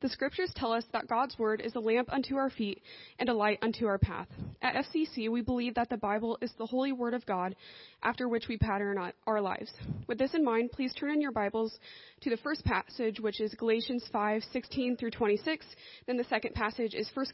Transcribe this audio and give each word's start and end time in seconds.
The 0.00 0.08
scriptures 0.08 0.50
tell 0.56 0.72
us 0.72 0.84
that 0.92 1.08
God's 1.08 1.38
word 1.38 1.60
is 1.60 1.74
a 1.74 1.80
lamp 1.80 2.10
unto 2.10 2.36
our 2.36 2.48
feet 2.48 2.82
and 3.18 3.28
a 3.28 3.34
light 3.34 3.58
unto 3.60 3.86
our 3.86 3.98
path. 3.98 4.28
At 4.62 4.86
FCC, 4.86 5.30
we 5.30 5.42
believe 5.42 5.74
that 5.74 5.90
the 5.90 5.98
Bible 5.98 6.38
is 6.40 6.50
the 6.56 6.64
holy 6.64 6.92
word 6.92 7.12
of 7.12 7.26
God 7.26 7.54
after 8.02 8.26
which 8.26 8.48
we 8.48 8.56
pattern 8.56 8.96
our 9.26 9.40
lives. 9.42 9.70
With 10.06 10.16
this 10.16 10.32
in 10.32 10.42
mind, 10.42 10.72
please 10.72 10.94
turn 10.94 11.10
in 11.10 11.20
your 11.20 11.32
Bibles 11.32 11.78
to 12.22 12.30
the 12.30 12.38
first 12.38 12.64
passage, 12.64 13.20
which 13.20 13.42
is 13.42 13.52
Galatians 13.54 14.04
5, 14.10 14.42
16 14.50 14.96
through 14.96 15.10
26. 15.10 15.66
Then 16.06 16.16
the 16.16 16.24
second 16.24 16.54
passage 16.54 16.94
is 16.94 17.10
1 17.12 17.26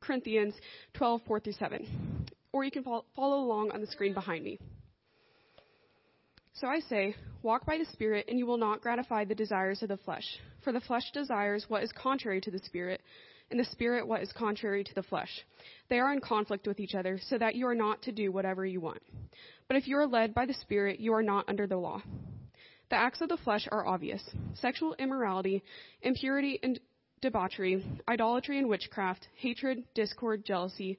Corinthians 0.00 0.54
12, 0.94 1.20
4 1.26 1.40
through 1.40 1.52
7. 1.52 2.26
Or 2.52 2.64
you 2.64 2.70
can 2.70 2.82
follow 2.82 3.04
along 3.16 3.72
on 3.72 3.82
the 3.82 3.86
screen 3.88 4.14
behind 4.14 4.42
me. 4.42 4.58
So 6.56 6.68
I 6.68 6.78
say, 6.78 7.16
walk 7.42 7.66
by 7.66 7.78
the 7.78 7.84
Spirit, 7.92 8.26
and 8.28 8.38
you 8.38 8.46
will 8.46 8.58
not 8.58 8.80
gratify 8.80 9.24
the 9.24 9.34
desires 9.34 9.82
of 9.82 9.88
the 9.88 9.96
flesh. 9.96 10.24
For 10.62 10.72
the 10.72 10.80
flesh 10.80 11.10
desires 11.12 11.64
what 11.66 11.82
is 11.82 11.90
contrary 11.90 12.40
to 12.42 12.50
the 12.52 12.60
Spirit, 12.60 13.02
and 13.50 13.58
the 13.58 13.64
Spirit 13.64 14.06
what 14.06 14.22
is 14.22 14.32
contrary 14.32 14.84
to 14.84 14.94
the 14.94 15.02
flesh. 15.02 15.30
They 15.90 15.98
are 15.98 16.12
in 16.12 16.20
conflict 16.20 16.68
with 16.68 16.78
each 16.78 16.94
other, 16.94 17.18
so 17.28 17.38
that 17.38 17.56
you 17.56 17.66
are 17.66 17.74
not 17.74 18.02
to 18.02 18.12
do 18.12 18.30
whatever 18.30 18.64
you 18.64 18.80
want. 18.80 19.02
But 19.66 19.78
if 19.78 19.88
you 19.88 19.96
are 19.96 20.06
led 20.06 20.32
by 20.32 20.46
the 20.46 20.54
Spirit, 20.54 21.00
you 21.00 21.12
are 21.14 21.24
not 21.24 21.48
under 21.48 21.66
the 21.66 21.76
law. 21.76 22.00
The 22.88 22.96
acts 22.96 23.20
of 23.20 23.30
the 23.30 23.38
flesh 23.38 23.66
are 23.72 23.84
obvious 23.84 24.22
sexual 24.54 24.94
immorality, 25.00 25.64
impurity 26.02 26.60
and 26.62 26.78
debauchery, 27.20 27.84
idolatry 28.06 28.58
and 28.58 28.68
witchcraft, 28.68 29.26
hatred, 29.34 29.82
discord, 29.94 30.44
jealousy 30.44 30.98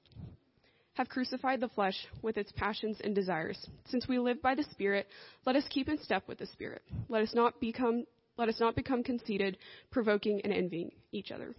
have 0.93 1.09
crucified 1.09 1.59
the 1.59 1.69
flesh 1.69 2.07
with 2.21 2.37
its 2.37 2.51
passions 2.51 2.97
and 3.03 3.15
desires. 3.15 3.57
Since 3.87 4.07
we 4.07 4.19
live 4.19 4.41
by 4.41 4.55
the 4.55 4.65
Spirit, 4.71 5.07
let 5.45 5.55
us 5.55 5.63
keep 5.69 5.87
in 5.87 6.01
step 6.01 6.27
with 6.27 6.37
the 6.37 6.47
Spirit. 6.47 6.81
Let 7.09 7.23
us 7.23 7.33
not 7.33 7.59
become 7.59 8.05
let 8.37 8.49
us 8.49 8.59
not 8.59 8.75
become 8.75 9.03
conceited, 9.03 9.57
provoking 9.91 10.41
and 10.43 10.53
envying 10.53 10.91
each 11.11 11.31
other. 11.31 11.53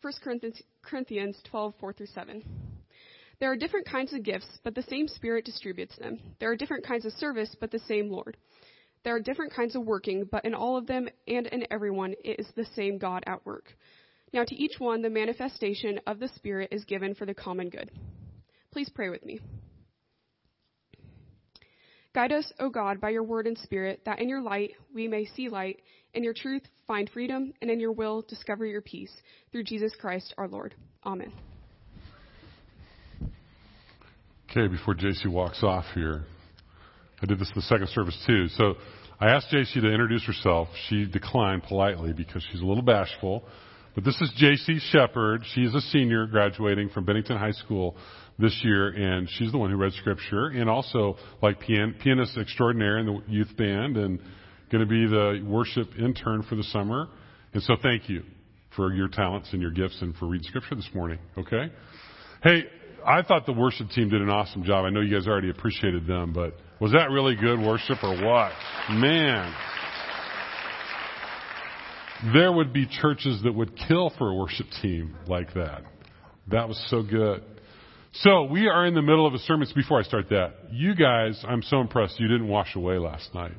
1 0.00 0.12
Corinthians, 0.22 0.62
Corinthians 0.80 1.36
12, 1.50 1.74
4 1.78 1.92
through 1.92 2.06
7. 2.06 2.42
There 3.40 3.50
are 3.50 3.56
different 3.56 3.86
kinds 3.86 4.14
of 4.14 4.22
gifts, 4.22 4.46
but 4.64 4.74
the 4.74 4.82
same 4.84 5.08
Spirit 5.08 5.44
distributes 5.44 5.96
them. 5.96 6.18
There 6.38 6.50
are 6.50 6.56
different 6.56 6.86
kinds 6.86 7.04
of 7.04 7.12
service, 7.14 7.54
but 7.60 7.70
the 7.70 7.80
same 7.80 8.10
Lord. 8.10 8.36
There 9.02 9.14
are 9.14 9.20
different 9.20 9.52
kinds 9.52 9.74
of 9.76 9.84
working, 9.84 10.28
but 10.30 10.44
in 10.44 10.54
all 10.54 10.76
of 10.76 10.86
them 10.86 11.08
and 11.26 11.46
in 11.46 11.66
everyone 11.70 12.14
it 12.22 12.38
is 12.38 12.46
the 12.54 12.66
same 12.76 12.98
God 12.98 13.24
at 13.26 13.44
work. 13.44 13.74
Now, 14.32 14.44
to 14.44 14.54
each 14.54 14.78
one, 14.78 15.02
the 15.02 15.10
manifestation 15.10 16.00
of 16.06 16.20
the 16.20 16.28
Spirit 16.28 16.68
is 16.70 16.84
given 16.84 17.14
for 17.14 17.26
the 17.26 17.34
common 17.34 17.68
good. 17.68 17.90
Please 18.72 18.88
pray 18.88 19.08
with 19.08 19.24
me. 19.24 19.40
Guide 22.12 22.32
us, 22.32 22.52
O 22.58 22.68
God, 22.68 23.00
by 23.00 23.10
your 23.10 23.22
word 23.22 23.46
and 23.46 23.56
spirit, 23.56 24.00
that 24.04 24.18
in 24.18 24.28
your 24.28 24.40
light 24.40 24.72
we 24.92 25.06
may 25.06 25.24
see 25.24 25.48
light, 25.48 25.80
in 26.12 26.24
your 26.24 26.34
truth 26.34 26.62
find 26.86 27.08
freedom, 27.08 27.52
and 27.62 27.70
in 27.70 27.78
your 27.78 27.92
will 27.92 28.22
discover 28.22 28.66
your 28.66 28.80
peace. 28.80 29.12
Through 29.52 29.64
Jesus 29.64 29.92
Christ 30.00 30.34
our 30.36 30.48
Lord. 30.48 30.74
Amen. 31.04 31.32
Okay, 34.50 34.66
before 34.66 34.94
JC 34.94 35.28
walks 35.28 35.62
off 35.62 35.84
here, 35.94 36.24
I 37.22 37.26
did 37.26 37.38
this 37.38 37.48
in 37.48 37.54
the 37.54 37.62
second 37.62 37.88
service 37.90 38.20
too. 38.26 38.48
So 38.48 38.74
I 39.20 39.28
asked 39.28 39.52
JC 39.52 39.74
to 39.74 39.88
introduce 39.88 40.24
herself. 40.24 40.66
She 40.88 41.06
declined 41.06 41.62
politely 41.62 42.12
because 42.12 42.44
she's 42.50 42.60
a 42.60 42.64
little 42.66 42.82
bashful. 42.82 43.44
But 43.94 44.04
this 44.04 44.20
is 44.20 44.30
J.C. 44.36 44.78
Shepard. 44.90 45.42
She's 45.54 45.74
a 45.74 45.80
senior 45.80 46.26
graduating 46.26 46.90
from 46.90 47.04
Bennington 47.04 47.36
High 47.36 47.52
School 47.52 47.96
this 48.38 48.58
year, 48.62 48.88
and 48.88 49.28
she's 49.30 49.50
the 49.50 49.58
one 49.58 49.70
who 49.70 49.76
read 49.76 49.92
scripture, 49.94 50.46
and 50.46 50.70
also 50.70 51.16
like 51.42 51.60
pian- 51.60 51.98
pianist 52.00 52.38
extraordinaire 52.38 52.98
in 52.98 53.06
the 53.06 53.20
youth 53.26 53.54
band, 53.56 53.96
and 53.96 54.20
going 54.70 54.80
to 54.80 54.86
be 54.86 55.06
the 55.06 55.44
worship 55.44 55.88
intern 55.98 56.44
for 56.48 56.54
the 56.54 56.62
summer. 56.64 57.08
And 57.52 57.62
so, 57.64 57.74
thank 57.82 58.08
you 58.08 58.22
for 58.76 58.92
your 58.92 59.08
talents 59.08 59.48
and 59.52 59.60
your 59.60 59.72
gifts, 59.72 60.00
and 60.00 60.14
for 60.14 60.26
reading 60.26 60.46
scripture 60.46 60.76
this 60.76 60.88
morning. 60.94 61.18
Okay. 61.36 61.72
Hey, 62.44 62.64
I 63.04 63.22
thought 63.22 63.44
the 63.44 63.52
worship 63.52 63.88
team 63.90 64.08
did 64.08 64.22
an 64.22 64.30
awesome 64.30 64.62
job. 64.62 64.84
I 64.84 64.90
know 64.90 65.00
you 65.00 65.12
guys 65.12 65.26
already 65.26 65.50
appreciated 65.50 66.06
them, 66.06 66.32
but 66.32 66.54
was 66.80 66.92
that 66.92 67.10
really 67.10 67.34
good 67.34 67.58
worship 67.58 68.02
or 68.04 68.14
what? 68.24 68.52
Man 68.90 69.52
there 72.34 72.52
would 72.52 72.72
be 72.72 72.86
churches 72.86 73.42
that 73.44 73.52
would 73.52 73.72
kill 73.88 74.12
for 74.18 74.30
a 74.30 74.34
worship 74.34 74.66
team 74.82 75.16
like 75.26 75.54
that. 75.54 75.82
That 76.48 76.68
was 76.68 76.82
so 76.90 77.02
good. 77.02 77.42
So 78.12 78.44
we 78.44 78.68
are 78.68 78.86
in 78.86 78.94
the 78.94 79.02
middle 79.02 79.26
of 79.26 79.34
a 79.34 79.38
sermon. 79.38 79.68
Before 79.74 80.00
I 80.00 80.02
start 80.02 80.28
that, 80.30 80.54
you 80.72 80.94
guys, 80.94 81.42
I'm 81.46 81.62
so 81.62 81.80
impressed 81.80 82.18
you 82.18 82.28
didn't 82.28 82.48
wash 82.48 82.74
away 82.74 82.98
last 82.98 83.34
night. 83.34 83.54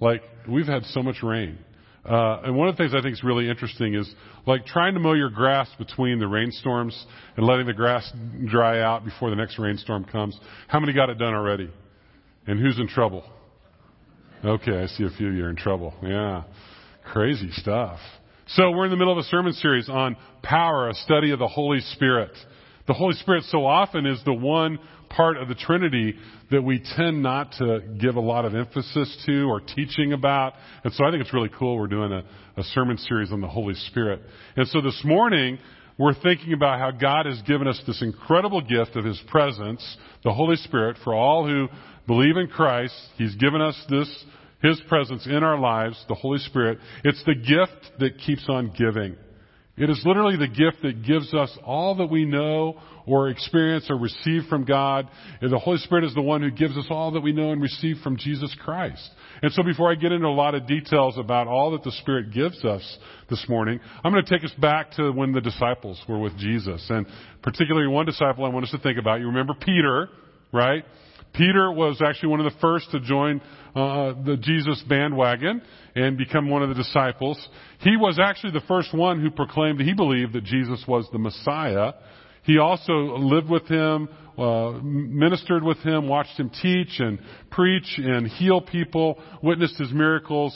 Like 0.00 0.22
we've 0.48 0.66
had 0.66 0.84
so 0.84 1.02
much 1.02 1.22
rain. 1.22 1.58
Uh, 2.04 2.42
and 2.44 2.56
one 2.56 2.68
of 2.68 2.76
the 2.76 2.82
things 2.82 2.94
I 2.94 3.02
think 3.02 3.14
is 3.14 3.24
really 3.24 3.48
interesting 3.48 3.94
is 3.94 4.08
like 4.46 4.64
trying 4.66 4.94
to 4.94 5.00
mow 5.00 5.14
your 5.14 5.30
grass 5.30 5.68
between 5.76 6.20
the 6.20 6.28
rainstorms 6.28 7.06
and 7.36 7.44
letting 7.44 7.66
the 7.66 7.72
grass 7.72 8.08
dry 8.44 8.80
out 8.80 9.04
before 9.04 9.30
the 9.30 9.36
next 9.36 9.58
rainstorm 9.58 10.04
comes. 10.04 10.38
How 10.68 10.78
many 10.78 10.92
got 10.92 11.10
it 11.10 11.18
done 11.18 11.34
already? 11.34 11.68
And 12.46 12.60
who's 12.60 12.78
in 12.78 12.86
trouble? 12.86 13.24
Okay, 14.44 14.82
I 14.82 14.86
see 14.86 15.04
a 15.04 15.10
few 15.16 15.28
of 15.28 15.34
you 15.34 15.44
are 15.46 15.50
in 15.50 15.56
trouble. 15.56 15.94
Yeah. 16.02 16.44
Crazy 17.12 17.50
stuff. 17.52 17.98
So 18.48 18.70
we're 18.70 18.84
in 18.84 18.90
the 18.90 18.96
middle 18.96 19.12
of 19.12 19.18
a 19.18 19.28
sermon 19.28 19.52
series 19.52 19.88
on 19.88 20.16
power, 20.42 20.88
a 20.88 20.94
study 20.94 21.30
of 21.30 21.38
the 21.38 21.48
Holy 21.48 21.80
Spirit. 21.80 22.32
The 22.86 22.94
Holy 22.94 23.14
Spirit 23.14 23.44
so 23.44 23.64
often 23.64 24.06
is 24.06 24.20
the 24.24 24.32
one 24.32 24.78
part 25.08 25.36
of 25.36 25.48
the 25.48 25.54
Trinity 25.54 26.14
that 26.50 26.62
we 26.62 26.82
tend 26.96 27.22
not 27.22 27.52
to 27.58 27.80
give 28.00 28.16
a 28.16 28.20
lot 28.20 28.44
of 28.44 28.54
emphasis 28.54 29.24
to 29.26 29.44
or 29.44 29.60
teaching 29.60 30.12
about. 30.12 30.54
And 30.84 30.92
so 30.92 31.04
I 31.04 31.10
think 31.10 31.22
it's 31.22 31.32
really 31.32 31.50
cool 31.56 31.76
we're 31.76 31.86
doing 31.86 32.12
a, 32.12 32.24
a 32.56 32.62
sermon 32.64 32.98
series 32.98 33.32
on 33.32 33.40
the 33.40 33.48
Holy 33.48 33.74
Spirit. 33.74 34.20
And 34.56 34.66
so 34.68 34.80
this 34.80 35.00
morning, 35.04 35.58
we're 35.98 36.14
thinking 36.14 36.52
about 36.52 36.78
how 36.78 36.90
God 36.90 37.26
has 37.26 37.40
given 37.42 37.66
us 37.66 37.80
this 37.86 38.02
incredible 38.02 38.60
gift 38.60 38.96
of 38.96 39.04
His 39.04 39.20
presence, 39.28 39.96
the 40.22 40.32
Holy 40.32 40.56
Spirit, 40.56 40.98
for 41.02 41.14
all 41.14 41.46
who 41.46 41.68
believe 42.06 42.36
in 42.36 42.48
Christ. 42.48 42.94
He's 43.16 43.34
given 43.36 43.60
us 43.60 43.80
this 43.88 44.24
his 44.62 44.80
presence 44.88 45.26
in 45.26 45.42
our 45.42 45.58
lives, 45.58 46.02
the 46.08 46.14
Holy 46.14 46.38
Spirit. 46.38 46.78
It's 47.04 47.22
the 47.24 47.34
gift 47.34 47.98
that 48.00 48.18
keeps 48.18 48.46
on 48.48 48.72
giving. 48.76 49.16
It 49.76 49.90
is 49.90 50.00
literally 50.06 50.36
the 50.36 50.48
gift 50.48 50.82
that 50.82 51.04
gives 51.04 51.34
us 51.34 51.56
all 51.62 51.96
that 51.96 52.06
we 52.06 52.24
know 52.24 52.80
or 53.06 53.28
experience 53.28 53.86
or 53.90 53.96
receive 53.96 54.44
from 54.48 54.64
God. 54.64 55.08
And 55.42 55.52
the 55.52 55.58
Holy 55.58 55.76
Spirit 55.78 56.04
is 56.04 56.14
the 56.14 56.22
one 56.22 56.40
who 56.40 56.50
gives 56.50 56.76
us 56.78 56.86
all 56.88 57.10
that 57.12 57.20
we 57.20 57.32
know 57.32 57.52
and 57.52 57.60
receive 57.60 57.98
from 58.02 58.16
Jesus 58.16 58.54
Christ. 58.64 59.06
And 59.42 59.52
so 59.52 59.62
before 59.62 59.92
I 59.92 59.94
get 59.94 60.12
into 60.12 60.26
a 60.26 60.28
lot 60.28 60.54
of 60.54 60.66
details 60.66 61.18
about 61.18 61.46
all 61.46 61.72
that 61.72 61.84
the 61.84 61.92
Spirit 61.92 62.32
gives 62.32 62.64
us 62.64 62.98
this 63.28 63.44
morning, 63.50 63.78
I'm 64.02 64.12
going 64.12 64.24
to 64.24 64.30
take 64.30 64.44
us 64.44 64.54
back 64.58 64.92
to 64.92 65.12
when 65.12 65.32
the 65.32 65.42
disciples 65.42 66.02
were 66.08 66.18
with 66.18 66.38
Jesus. 66.38 66.84
And 66.88 67.06
particularly 67.42 67.86
one 67.86 68.06
disciple 68.06 68.46
I 68.46 68.48
want 68.48 68.64
us 68.64 68.70
to 68.70 68.78
think 68.78 68.98
about. 68.98 69.20
You 69.20 69.26
remember 69.26 69.52
Peter, 69.60 70.08
right? 70.52 70.84
Peter 71.36 71.70
was 71.70 72.00
actually 72.02 72.30
one 72.30 72.40
of 72.40 72.50
the 72.50 72.58
first 72.60 72.90
to 72.92 73.00
join 73.00 73.40
uh, 73.74 74.14
the 74.24 74.38
Jesus 74.40 74.82
bandwagon 74.88 75.60
and 75.94 76.16
become 76.16 76.48
one 76.48 76.62
of 76.62 76.70
the 76.70 76.74
disciples. 76.74 77.48
He 77.80 77.96
was 77.96 78.18
actually 78.18 78.52
the 78.52 78.64
first 78.66 78.94
one 78.94 79.20
who 79.20 79.30
proclaimed 79.30 79.80
he 79.80 79.92
believed 79.92 80.32
that 80.32 80.44
Jesus 80.44 80.82
was 80.88 81.06
the 81.12 81.18
Messiah. 81.18 81.92
He 82.44 82.58
also 82.58 83.18
lived 83.18 83.50
with 83.50 83.66
him, 83.66 84.08
uh, 84.38 84.72
ministered 84.82 85.62
with 85.62 85.78
him, 85.78 86.08
watched 86.08 86.38
him 86.38 86.50
teach 86.62 87.00
and 87.00 87.18
preach 87.50 87.98
and 87.98 88.26
heal 88.28 88.60
people, 88.60 89.20
witnessed 89.42 89.78
his 89.78 89.92
miracles. 89.92 90.54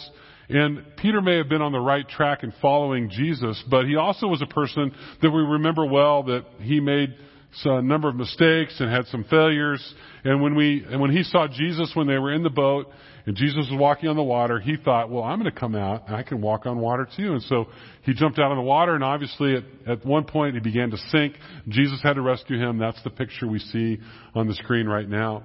And 0.48 0.84
Peter 0.96 1.20
may 1.20 1.36
have 1.36 1.48
been 1.48 1.62
on 1.62 1.72
the 1.72 1.78
right 1.78 2.08
track 2.08 2.42
in 2.42 2.52
following 2.62 3.10
Jesus, 3.10 3.62
but 3.70 3.86
he 3.86 3.96
also 3.96 4.26
was 4.26 4.42
a 4.42 4.46
person 4.46 4.92
that 5.20 5.30
we 5.30 5.42
remember 5.42 5.84
well 5.84 6.22
that 6.24 6.44
he 6.60 6.80
made 6.80 7.14
a 7.64 7.82
number 7.82 8.08
of 8.08 8.16
mistakes 8.16 8.76
and 8.80 8.90
had 8.90 9.06
some 9.06 9.24
failures. 9.24 9.94
And 10.24 10.40
when 10.40 10.54
we, 10.54 10.84
and 10.88 11.00
when 11.00 11.10
he 11.10 11.22
saw 11.22 11.48
Jesus 11.48 11.90
when 11.94 12.06
they 12.06 12.18
were 12.18 12.32
in 12.32 12.42
the 12.42 12.50
boat 12.50 12.86
and 13.26 13.36
Jesus 13.36 13.68
was 13.70 13.78
walking 13.78 14.08
on 14.08 14.16
the 14.16 14.22
water, 14.22 14.60
he 14.60 14.76
thought, 14.76 15.10
well, 15.10 15.24
I'm 15.24 15.40
going 15.40 15.52
to 15.52 15.58
come 15.58 15.74
out 15.74 16.06
and 16.06 16.16
I 16.16 16.22
can 16.22 16.40
walk 16.40 16.66
on 16.66 16.78
water 16.78 17.08
too. 17.16 17.32
And 17.32 17.42
so 17.42 17.66
he 18.02 18.14
jumped 18.14 18.38
out 18.38 18.50
of 18.52 18.56
the 18.56 18.62
water 18.62 18.94
and 18.94 19.04
obviously 19.04 19.56
at, 19.56 19.64
at 19.86 20.06
one 20.06 20.24
point 20.24 20.54
he 20.54 20.60
began 20.60 20.90
to 20.90 20.96
sink. 21.10 21.34
Jesus 21.68 22.00
had 22.02 22.14
to 22.14 22.22
rescue 22.22 22.58
him. 22.58 22.78
That's 22.78 23.02
the 23.02 23.10
picture 23.10 23.46
we 23.46 23.58
see 23.58 23.98
on 24.34 24.46
the 24.46 24.54
screen 24.54 24.86
right 24.86 25.08
now. 25.08 25.44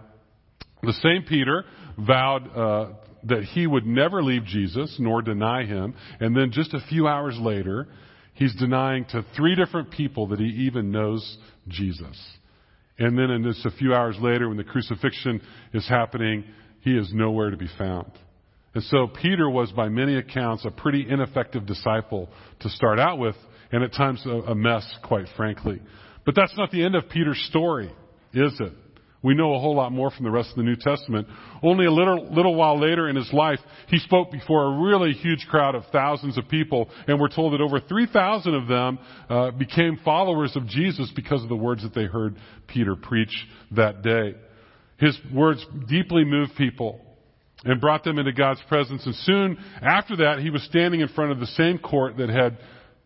The 0.83 0.93
same 0.93 1.23
Peter 1.27 1.65
vowed, 1.97 2.55
uh, 2.55 2.93
that 3.23 3.43
he 3.43 3.65
would 3.65 3.85
never 3.85 4.21
leave 4.21 4.45
Jesus 4.45 4.95
nor 4.99 5.21
deny 5.21 5.65
him. 5.65 5.95
And 6.19 6.35
then 6.35 6.51
just 6.51 6.73
a 6.73 6.79
few 6.89 7.07
hours 7.07 7.37
later, 7.39 7.87
he's 8.33 8.53
denying 8.55 9.05
to 9.05 9.25
three 9.35 9.55
different 9.55 9.91
people 9.91 10.27
that 10.27 10.39
he 10.39 10.45
even 10.67 10.91
knows 10.91 11.37
Jesus. 11.67 12.19
And 12.97 13.17
then 13.17 13.29
in 13.29 13.43
just 13.43 13.65
a 13.65 13.71
few 13.71 13.93
hours 13.93 14.15
later, 14.21 14.47
when 14.47 14.57
the 14.57 14.63
crucifixion 14.63 15.41
is 15.73 15.87
happening, 15.87 16.45
he 16.81 16.91
is 16.91 17.11
nowhere 17.13 17.49
to 17.49 17.57
be 17.57 17.69
found. 17.77 18.11
And 18.73 18.83
so 18.83 19.07
Peter 19.07 19.49
was, 19.49 19.71
by 19.71 19.89
many 19.89 20.17
accounts, 20.17 20.65
a 20.65 20.71
pretty 20.71 21.05
ineffective 21.09 21.65
disciple 21.65 22.29
to 22.59 22.69
start 22.69 22.99
out 22.99 23.17
with, 23.19 23.35
and 23.71 23.83
at 23.83 23.93
times 23.93 24.25
a, 24.25 24.53
mess, 24.53 24.85
quite 25.03 25.25
frankly. 25.35 25.81
But 26.25 26.35
that's 26.35 26.55
not 26.57 26.71
the 26.71 26.83
end 26.83 26.95
of 26.95 27.09
Peter's 27.09 27.41
story, 27.49 27.91
is 28.33 28.53
it? 28.59 28.73
We 29.25 29.33
know 29.33 29.55
a 29.55 29.59
whole 29.59 29.75
lot 29.75 29.91
more 29.91 30.11
from 30.11 30.23
the 30.23 30.29
rest 30.29 30.51
of 30.51 30.57
the 30.57 30.61
New 30.61 30.75
Testament. 30.75 31.27
Only 31.63 31.87
a 31.87 31.91
little, 31.91 32.31
little 32.31 32.53
while 32.53 32.79
later 32.79 33.09
in 33.09 33.15
his 33.15 33.33
life, 33.33 33.57
he 33.87 33.97
spoke 33.97 34.31
before 34.31 34.65
a 34.65 34.83
really 34.83 35.13
huge 35.13 35.47
crowd 35.49 35.73
of 35.73 35.81
thousands 35.91 36.37
of 36.37 36.47
people, 36.47 36.91
and 37.07 37.19
we're 37.19 37.29
told 37.29 37.53
that 37.53 37.61
over 37.61 37.79
3,000 37.79 38.53
of 38.53 38.67
them 38.67 38.99
uh, 39.27 39.49
became 39.49 39.99
followers 40.05 40.55
of 40.55 40.67
Jesus 40.67 41.11
because 41.15 41.41
of 41.41 41.49
the 41.49 41.55
words 41.55 41.81
that 41.81 41.95
they 41.95 42.03
heard 42.03 42.35
Peter 42.67 42.95
preach 42.95 43.35
that 43.71 44.03
day. 44.03 44.35
His 44.97 45.17
words 45.33 45.65
deeply 45.89 46.23
moved 46.23 46.51
people 46.55 47.01
and 47.63 47.81
brought 47.81 48.03
them 48.03 48.19
into 48.19 48.31
God's 48.31 48.61
presence. 48.69 49.07
And 49.07 49.15
soon 49.15 49.57
after 49.81 50.17
that, 50.17 50.37
he 50.37 50.51
was 50.51 50.61
standing 50.65 51.01
in 51.01 51.07
front 51.07 51.31
of 51.31 51.39
the 51.39 51.47
same 51.47 51.79
court 51.79 52.17
that 52.17 52.29
had 52.29 52.59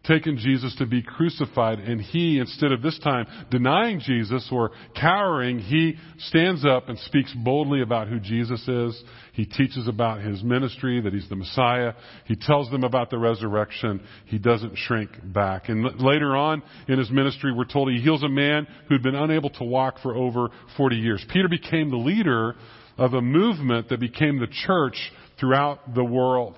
taken 0.10 0.38
Jesus 0.38 0.76
to 0.78 0.86
be 0.86 1.02
crucified. 1.02 1.80
And 1.80 2.02
he, 2.02 2.40
instead 2.40 2.72
of 2.72 2.82
this 2.82 2.98
time 3.00 3.28
denying 3.52 4.00
Jesus 4.00 4.50
or 4.52 4.72
cowering, 5.00 5.60
he 5.60 5.96
stands 6.18 6.66
up 6.66 6.90
and 6.90 6.98
speaks 7.00 7.34
boldly 7.34 7.82
about 7.82 8.08
who 8.08 8.20
Jesus 8.20 8.68
is. 8.68 9.02
He 9.34 9.46
teaches 9.46 9.88
about 9.88 10.22
his 10.22 10.44
ministry, 10.44 11.00
that 11.02 11.14
he's 11.14 11.30
the 11.30 11.36
Messiah. 11.36 11.94
He 12.26 12.36
tells 12.36 12.70
them 12.72 12.84
about 12.84 13.10
the 13.10 13.20
resurrection. 13.20 14.02
He 14.26 14.40
doesn't 14.40 14.78
shrink 14.78 15.12
back. 15.24 15.70
And 15.70 16.02
later 16.02 16.36
on 16.36 16.64
in 16.88 16.98
his 16.98 17.12
ministry, 17.12 17.54
we're 17.54 17.66
told 17.66 17.92
he 17.92 18.02
heals 18.02 18.24
a 18.24 18.30
man 18.30 18.68
who'd 18.88 19.04
been 19.04 19.16
unable 19.16 19.52
to 19.52 19.64
walk 19.64 20.00
for 20.02 20.16
over 20.16 20.50
40 20.76 20.96
years. 20.96 21.24
Peter 21.32 21.48
became 21.48 21.92
the 21.92 21.98
leader 21.98 22.56
of 22.98 23.14
a 23.14 23.22
movement 23.22 23.90
that 23.90 24.00
became 24.00 24.40
the 24.40 24.48
church 24.66 25.12
throughout 25.40 25.94
the 25.96 26.04
world. 26.04 26.58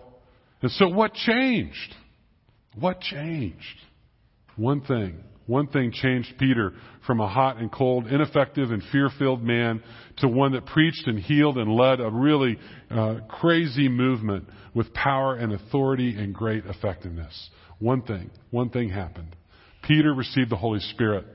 And 0.61 0.71
so 0.71 0.87
what 0.87 1.13
changed? 1.13 1.95
What 2.79 3.01
changed? 3.01 3.77
One 4.55 4.81
thing. 4.81 5.23
One 5.47 5.67
thing 5.67 5.91
changed 5.91 6.35
Peter 6.37 6.73
from 7.05 7.19
a 7.19 7.27
hot 7.27 7.57
and 7.57 7.71
cold, 7.71 8.07
ineffective 8.07 8.71
and 8.71 8.81
fear-filled 8.91 9.43
man 9.43 9.83
to 10.17 10.27
one 10.27 10.53
that 10.53 10.65
preached 10.65 11.07
and 11.07 11.19
healed 11.19 11.57
and 11.57 11.75
led 11.75 11.99
a 11.99 12.09
really 12.09 12.57
uh, 12.89 13.15
crazy 13.27 13.89
movement 13.89 14.47
with 14.73 14.93
power 14.93 15.35
and 15.35 15.51
authority 15.51 16.15
and 16.15 16.33
great 16.33 16.65
effectiveness. 16.65 17.49
One 17.79 18.03
thing. 18.03 18.29
One 18.51 18.69
thing 18.69 18.89
happened. 18.89 19.35
Peter 19.83 20.13
received 20.13 20.51
the 20.51 20.55
Holy 20.55 20.79
Spirit. 20.79 21.25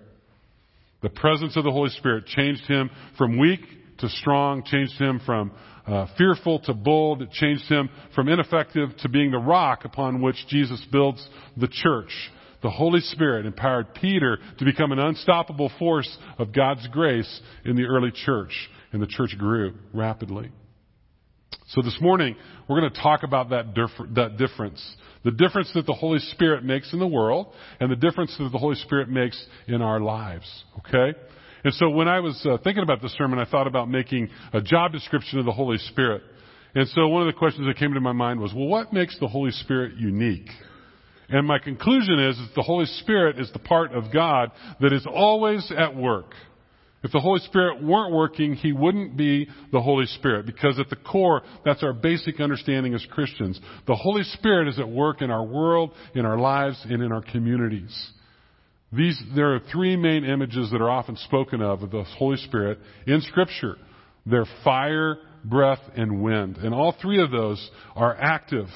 The 1.03 1.11
presence 1.11 1.57
of 1.57 1.65
the 1.65 1.73
Holy 1.73 1.91
Spirit 1.91 2.27
changed 2.27 2.65
him 2.67 2.91
from 3.19 3.39
weak 3.39 3.61
to 3.99 4.09
strong, 4.09 4.63
changed 4.65 4.99
him 4.99 5.21
from 5.25 5.53
uh, 5.87 6.07
fearful 6.19 6.59
to 6.61 6.75
bold. 6.75 7.23
It 7.23 7.31
changed 7.31 7.65
him 7.65 7.89
from 8.15 8.29
ineffective 8.29 8.91
to 8.99 9.09
being 9.09 9.31
the 9.31 9.39
rock 9.39 9.85
upon 9.85 10.21
which 10.21 10.37
Jesus 10.49 10.85
builds 10.91 11.27
the 11.57 11.69
church. 11.69 12.11
The 12.63 12.71
Holy 12.71 13.01
Spirit 13.01 13.47
empowered 13.47 13.95
Peter 13.95 14.39
to 14.59 14.65
become 14.65 14.93
an 14.93 14.99
unstoppable 14.99 15.71
force 15.79 16.17
of 16.39 16.53
God's 16.53 16.87
grace 16.89 17.41
in 17.65 17.77
the 17.77 17.85
early 17.85 18.11
church, 18.11 18.53
and 18.93 19.01
the 19.01 19.07
church 19.07 19.37
grew 19.39 19.75
rapidly. 19.93 20.51
So 21.69 21.83
this 21.83 21.99
morning, 22.01 22.37
we're 22.69 22.81
going 22.81 22.93
to 22.93 23.01
talk 23.01 23.23
about 23.23 23.51
that, 23.51 23.75
that 24.15 24.37
difference. 24.37 24.97
The 25.25 25.33
difference 25.33 25.71
that 25.75 25.87
the 25.87 25.95
Holy 25.95 26.21
Spirit 26.21 26.65
makes 26.65 26.93
in 26.93 26.99
the 26.99 27.07
world, 27.07 27.53
and 27.81 27.91
the 27.91 27.97
difference 27.97 28.35
that 28.39 28.51
the 28.53 28.59
Holy 28.59 28.77
Spirit 28.77 29.09
makes 29.09 29.45
in 29.67 29.83
our 29.83 30.01
lives. 30.01 30.65
Okay? 30.79 31.19
And 31.67 31.75
so 31.75 31.91
when 31.91 32.07
I 32.07 32.21
was 32.21 32.41
uh, 32.47 32.59
thinking 32.63 32.85
about 32.85 33.03
the 33.03 33.09
sermon, 33.09 33.41
I 33.41 33.45
thought 33.45 33.67
about 33.67 33.91
making 33.91 34.29
a 34.53 34.61
job 34.61 34.93
description 34.93 35.41
of 35.41 35.47
the 35.47 35.53
Holy 35.53 35.79
Spirit. 35.79 36.23
And 36.77 36.87
so 36.91 37.09
one 37.09 37.23
of 37.23 37.27
the 37.27 37.37
questions 37.37 37.67
that 37.67 37.77
came 37.77 37.93
to 37.95 38.01
my 38.01 38.13
mind 38.13 38.39
was, 38.39 38.55
well, 38.55 38.69
what 38.69 38.93
makes 38.93 39.19
the 39.19 39.27
Holy 39.27 39.51
Spirit 39.51 39.95
unique? 39.97 40.49
And 41.29 41.45
my 41.45 41.59
conclusion 41.59 42.21
is 42.21 42.37
that 42.37 42.51
the 42.55 42.63
Holy 42.63 42.87
Spirit 42.87 43.41
is 43.41 43.51
the 43.53 43.59
part 43.59 43.93
of 43.93 44.13
God 44.13 44.53
that 44.81 44.93
is 44.93 45.09
always 45.13 45.73
at 45.77 45.97
work. 45.97 46.35
If 47.03 47.11
the 47.11 47.19
Holy 47.19 47.41
Spirit 47.41 47.83
weren't 47.83 48.15
working, 48.15 48.55
He 48.55 48.73
wouldn't 48.73 49.17
be 49.17 49.49
the 49.73 49.83
Holy 49.83 50.07
Spirit 50.07 50.47
because 50.47 50.79
at 50.79 50.89
the 50.89 50.95
core, 50.95 51.43
that's 51.65 51.83
our 51.83 51.93
basic 51.93 52.39
understanding 52.39 52.95
as 52.95 53.05
Christians. 53.11 53.59
The 53.89 53.97
Holy 53.97 54.23
Spirit 54.23 54.69
is 54.69 54.79
at 54.79 54.89
work 54.89 55.21
in 55.21 55.33
our 55.33 55.45
world, 55.45 55.95
in 56.15 56.25
our 56.25 56.39
lives, 56.39 56.81
and 56.89 57.03
in 57.03 57.11
our 57.11 57.23
communities. 57.23 58.13
These, 58.93 59.21
there 59.35 59.55
are 59.55 59.61
three 59.73 59.97
main 59.97 60.25
images 60.25 60.71
that 60.71 60.81
are 60.81 60.91
often 60.91 61.17
spoken 61.17 61.61
of 61.61 61.83
of 61.83 61.91
the 61.91 62.05
Holy 62.05 62.37
Spirit 62.37 62.79
in 63.07 63.21
Scripture. 63.21 63.77
They're 64.25 64.47
fire, 64.65 65.19
breath, 65.45 65.81
and 65.97 66.23
wind. 66.23 66.59
And 66.59 66.73
all 66.73 66.95
three 67.01 67.23
of 67.23 67.31
those 67.31 67.71
are 67.95 68.17
active. 68.17 68.67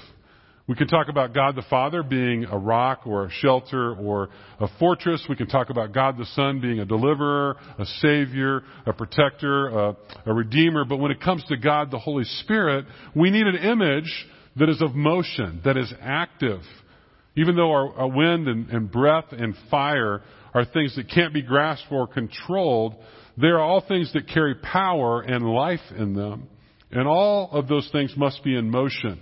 We 0.66 0.76
can 0.76 0.86
talk 0.86 1.08
about 1.08 1.34
God 1.34 1.56
the 1.56 1.64
Father 1.68 2.04
being 2.04 2.44
a 2.44 2.56
rock 2.56 3.00
or 3.04 3.24
a 3.24 3.30
shelter 3.30 3.92
or 3.94 4.28
a 4.60 4.68
fortress. 4.78 5.24
We 5.28 5.34
can 5.34 5.48
talk 5.48 5.68
about 5.68 5.92
God 5.92 6.16
the 6.16 6.26
Son 6.26 6.60
being 6.60 6.78
a 6.78 6.84
deliverer, 6.84 7.56
a 7.78 7.84
savior, 7.84 8.62
a 8.86 8.92
protector, 8.92 9.68
a, 9.68 9.96
a 10.26 10.32
redeemer. 10.32 10.84
But 10.84 10.98
when 10.98 11.10
it 11.10 11.20
comes 11.20 11.42
to 11.48 11.56
God 11.56 11.90
the 11.90 11.98
Holy 11.98 12.22
Spirit, 12.22 12.84
we 13.16 13.30
need 13.30 13.46
an 13.46 13.56
image 13.56 14.26
that 14.56 14.68
is 14.68 14.80
of 14.80 14.94
motion, 14.94 15.60
that 15.64 15.76
is 15.76 15.92
active. 16.00 16.60
Even 17.36 17.56
though 17.56 17.70
our, 17.70 17.92
our 17.94 18.08
wind 18.08 18.48
and, 18.48 18.68
and 18.70 18.90
breath 18.90 19.26
and 19.32 19.54
fire 19.70 20.22
are 20.52 20.64
things 20.64 20.96
that 20.96 21.08
can't 21.08 21.32
be 21.32 21.42
grasped 21.42 21.90
or 21.90 22.06
controlled, 22.06 22.94
they 23.36 23.48
are 23.48 23.60
all 23.60 23.82
things 23.86 24.12
that 24.12 24.28
carry 24.28 24.54
power 24.56 25.20
and 25.20 25.44
life 25.44 25.80
in 25.96 26.14
them. 26.14 26.48
And 26.90 27.06
all 27.06 27.50
of 27.52 27.68
those 27.68 27.88
things 27.92 28.12
must 28.16 28.42
be 28.42 28.56
in 28.56 28.70
motion. 28.70 29.20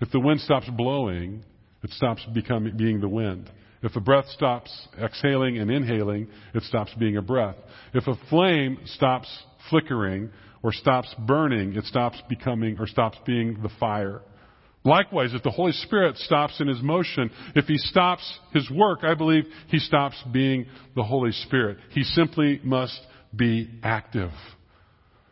If 0.00 0.10
the 0.10 0.20
wind 0.20 0.40
stops 0.40 0.68
blowing, 0.68 1.42
it 1.82 1.90
stops 1.90 2.22
becoming, 2.34 2.76
being 2.76 3.00
the 3.00 3.08
wind. 3.08 3.50
If 3.82 3.96
a 3.96 4.00
breath 4.00 4.26
stops 4.28 4.70
exhaling 5.00 5.58
and 5.58 5.70
inhaling, 5.70 6.28
it 6.54 6.62
stops 6.64 6.92
being 6.98 7.16
a 7.16 7.22
breath. 7.22 7.56
If 7.94 8.06
a 8.06 8.14
flame 8.28 8.78
stops 8.84 9.28
flickering 9.70 10.30
or 10.62 10.72
stops 10.72 11.14
burning, 11.26 11.74
it 11.76 11.84
stops 11.84 12.20
becoming 12.28 12.76
or 12.78 12.86
stops 12.86 13.18
being 13.24 13.62
the 13.62 13.70
fire. 13.80 14.22
Likewise, 14.86 15.34
if 15.34 15.42
the 15.42 15.50
Holy 15.50 15.72
Spirit 15.72 16.16
stops 16.16 16.60
in 16.60 16.68
his 16.68 16.80
motion, 16.80 17.30
if 17.56 17.66
he 17.66 17.76
stops 17.76 18.38
his 18.52 18.70
work, 18.70 19.00
I 19.02 19.14
believe 19.14 19.44
he 19.68 19.78
stops 19.78 20.16
being 20.32 20.66
the 20.94 21.02
Holy 21.02 21.32
Spirit. 21.32 21.78
He 21.90 22.04
simply 22.04 22.60
must 22.62 22.98
be 23.34 23.68
active. 23.82 24.30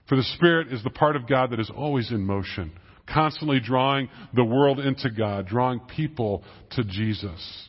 For 0.08 0.16
the 0.16 0.24
Spirit 0.34 0.72
is 0.72 0.82
the 0.82 0.90
part 0.90 1.14
of 1.14 1.28
God 1.28 1.52
that 1.52 1.60
is 1.60 1.70
always 1.74 2.10
in 2.10 2.26
motion, 2.26 2.72
constantly 3.12 3.60
drawing 3.60 4.08
the 4.34 4.44
world 4.44 4.80
into 4.80 5.08
God, 5.08 5.46
drawing 5.46 5.80
people 5.80 6.42
to 6.72 6.82
Jesus 6.82 7.68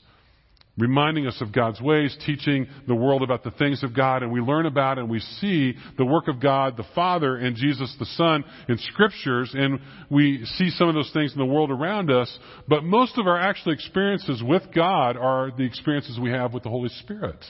reminding 0.77 1.25
us 1.25 1.39
of 1.39 1.53
God's 1.53 1.79
ways, 1.79 2.15
teaching 2.25 2.67
the 2.87 2.95
world 2.95 3.21
about 3.21 3.43
the 3.43 3.51
things 3.51 3.81
of 3.81 3.95
God, 3.95 4.23
and 4.23 4.31
we 4.31 4.41
learn 4.41 4.65
about 4.65 4.97
and 4.97 5.09
we 5.09 5.19
see 5.19 5.73
the 5.97 6.05
work 6.05 6.27
of 6.27 6.41
God, 6.41 6.75
the 6.75 6.85
Father, 6.93 7.37
and 7.37 7.55
Jesus 7.55 7.95
the 7.97 8.05
Son 8.05 8.43
in 8.67 8.77
scriptures, 8.79 9.51
and 9.53 9.79
we 10.09 10.43
see 10.57 10.69
some 10.71 10.89
of 10.89 10.95
those 10.95 11.11
things 11.13 11.31
in 11.31 11.39
the 11.39 11.45
world 11.45 11.71
around 11.71 12.11
us, 12.11 12.37
but 12.67 12.83
most 12.83 13.17
of 13.17 13.25
our 13.25 13.39
actual 13.39 13.71
experiences 13.71 14.43
with 14.43 14.63
God 14.73 15.15
are 15.15 15.51
the 15.55 15.63
experiences 15.63 16.19
we 16.19 16.31
have 16.31 16.53
with 16.53 16.63
the 16.63 16.69
Holy 16.69 16.89
Spirit. 16.89 17.43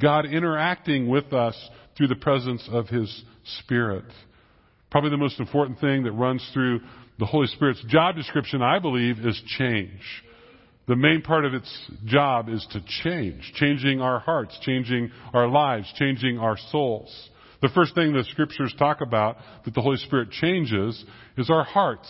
God 0.00 0.26
interacting 0.26 1.08
with 1.08 1.32
us 1.32 1.56
through 1.96 2.08
the 2.08 2.16
presence 2.16 2.68
of 2.70 2.88
His 2.88 3.24
Spirit. 3.60 4.04
Probably 4.90 5.10
the 5.10 5.16
most 5.16 5.38
important 5.38 5.80
thing 5.80 6.04
that 6.04 6.12
runs 6.12 6.48
through 6.52 6.80
the 7.18 7.26
Holy 7.26 7.46
Spirit's 7.48 7.84
job 7.88 8.16
description, 8.16 8.62
I 8.62 8.78
believe, 8.78 9.18
is 9.24 9.40
change 9.58 10.00
the 10.88 10.96
main 10.96 11.22
part 11.22 11.44
of 11.44 11.52
its 11.54 11.90
job 12.06 12.48
is 12.48 12.66
to 12.72 12.80
change, 13.02 13.52
changing 13.54 14.00
our 14.00 14.18
hearts, 14.18 14.58
changing 14.62 15.10
our 15.34 15.46
lives, 15.46 15.92
changing 15.96 16.38
our 16.38 16.56
souls. 16.72 17.28
The 17.60 17.68
first 17.68 17.94
thing 17.94 18.12
the 18.12 18.24
scriptures 18.24 18.74
talk 18.78 19.00
about 19.02 19.36
that 19.64 19.74
the 19.74 19.82
Holy 19.82 19.98
Spirit 19.98 20.30
changes 20.30 21.04
is 21.36 21.50
our 21.50 21.64
hearts. 21.64 22.08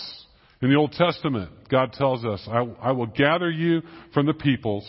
In 0.63 0.71
the 0.71 0.77
Old 0.77 0.93
Testament, 0.93 1.51
God 1.69 1.93
tells 1.93 2.25
us, 2.25 2.47
I, 2.49 2.69
I 2.81 2.93
will 2.93 3.07
gather 3.07 3.51
you 3.51 3.83
from 4.15 4.27
the 4.27 4.35
peoples 4.35 4.89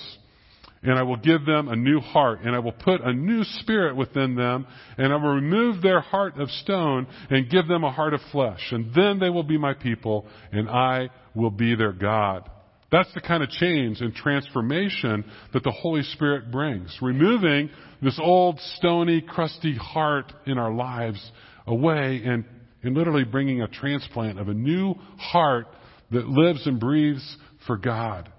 and 0.81 0.93
I 0.97 1.03
will 1.03 1.17
give 1.17 1.45
them 1.45 1.67
a 1.67 1.75
new 1.75 1.99
heart, 1.99 2.39
and 2.43 2.55
I 2.55 2.59
will 2.59 2.71
put 2.71 3.01
a 3.01 3.11
new 3.11 3.43
spirit 3.43 3.97
within 3.97 4.35
them, 4.35 4.65
and 4.97 5.11
I 5.11 5.17
will 5.17 5.35
remove 5.35 5.81
their 5.81 5.99
heart 5.99 6.39
of 6.39 6.49
stone 6.49 7.05
and 7.29 7.49
give 7.49 7.67
them 7.67 7.83
a 7.83 7.91
heart 7.91 8.13
of 8.13 8.21
flesh. 8.31 8.65
And 8.71 8.93
then 8.95 9.19
they 9.19 9.29
will 9.29 9.43
be 9.43 9.57
my 9.57 9.73
people, 9.73 10.25
and 10.53 10.69
I 10.69 11.09
will 11.35 11.51
be 11.51 11.75
their 11.75 11.91
God. 11.91 12.49
That's 12.91 13.13
the 13.13 13.21
kind 13.21 13.43
of 13.43 13.49
change 13.49 14.01
and 14.01 14.13
transformation 14.13 15.23
that 15.53 15.63
the 15.63 15.71
Holy 15.71 16.01
Spirit 16.01 16.51
brings. 16.51 16.97
Removing 17.01 17.69
this 18.01 18.19
old, 18.21 18.59
stony, 18.77 19.21
crusty 19.21 19.75
heart 19.75 20.33
in 20.47 20.57
our 20.57 20.73
lives 20.73 21.31
away 21.67 22.21
and, 22.25 22.45
and 22.81 22.95
literally 22.95 23.25
bringing 23.25 23.61
a 23.61 23.67
transplant 23.67 24.39
of 24.39 24.47
a 24.47 24.53
new 24.53 24.95
heart 25.17 25.67
that 26.11 26.27
lives 26.27 26.65
and 26.65 26.79
breathes 26.79 27.37
for 27.67 27.77
God. 27.77 28.31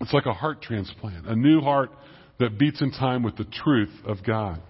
It's 0.00 0.14
like 0.14 0.26
a 0.26 0.32
heart 0.32 0.62
transplant, 0.62 1.26
a 1.26 1.36
new 1.36 1.60
heart 1.60 1.90
that 2.38 2.58
beats 2.58 2.80
in 2.80 2.90
time 2.90 3.22
with 3.22 3.36
the 3.36 3.44
truth 3.44 3.92
of 4.06 4.24
God. 4.26 4.62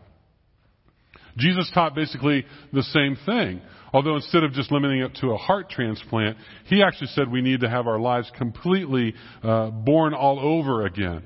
Jesus 1.40 1.70
taught 1.74 1.94
basically 1.94 2.44
the 2.72 2.82
same 2.82 3.16
thing. 3.26 3.60
Although 3.92 4.16
instead 4.16 4.44
of 4.44 4.52
just 4.52 4.70
limiting 4.70 5.00
it 5.00 5.16
to 5.16 5.32
a 5.32 5.36
heart 5.36 5.68
transplant, 5.68 6.36
he 6.66 6.82
actually 6.82 7.08
said 7.08 7.30
we 7.30 7.42
need 7.42 7.60
to 7.60 7.68
have 7.68 7.86
our 7.88 7.98
lives 7.98 8.30
completely 8.38 9.14
uh, 9.42 9.70
born 9.70 10.14
all 10.14 10.38
over 10.38 10.86
again. 10.86 11.24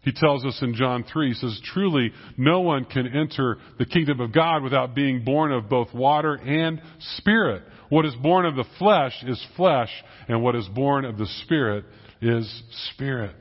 He 0.00 0.10
tells 0.12 0.44
us 0.44 0.58
in 0.62 0.74
John 0.74 1.04
3, 1.04 1.28
he 1.28 1.34
says, 1.34 1.60
Truly, 1.64 2.12
no 2.36 2.60
one 2.60 2.84
can 2.84 3.06
enter 3.06 3.58
the 3.78 3.86
kingdom 3.86 4.20
of 4.20 4.32
God 4.32 4.64
without 4.64 4.96
being 4.96 5.24
born 5.24 5.52
of 5.52 5.68
both 5.68 5.94
water 5.94 6.34
and 6.34 6.82
spirit. 7.18 7.62
What 7.88 8.04
is 8.04 8.14
born 8.16 8.44
of 8.44 8.56
the 8.56 8.64
flesh 8.80 9.12
is 9.24 9.44
flesh, 9.56 9.90
and 10.26 10.42
what 10.42 10.56
is 10.56 10.66
born 10.68 11.04
of 11.04 11.18
the 11.18 11.28
spirit 11.44 11.84
is 12.20 12.62
spirit. 12.94 13.36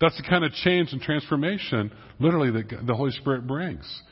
That's 0.00 0.16
the 0.16 0.22
kind 0.22 0.44
of 0.44 0.52
change 0.52 0.92
and 0.92 1.00
transformation, 1.00 1.90
literally, 2.20 2.50
that 2.52 2.86
the 2.86 2.94
Holy 2.94 3.12
Spirit 3.12 3.46
brings. 3.48 4.02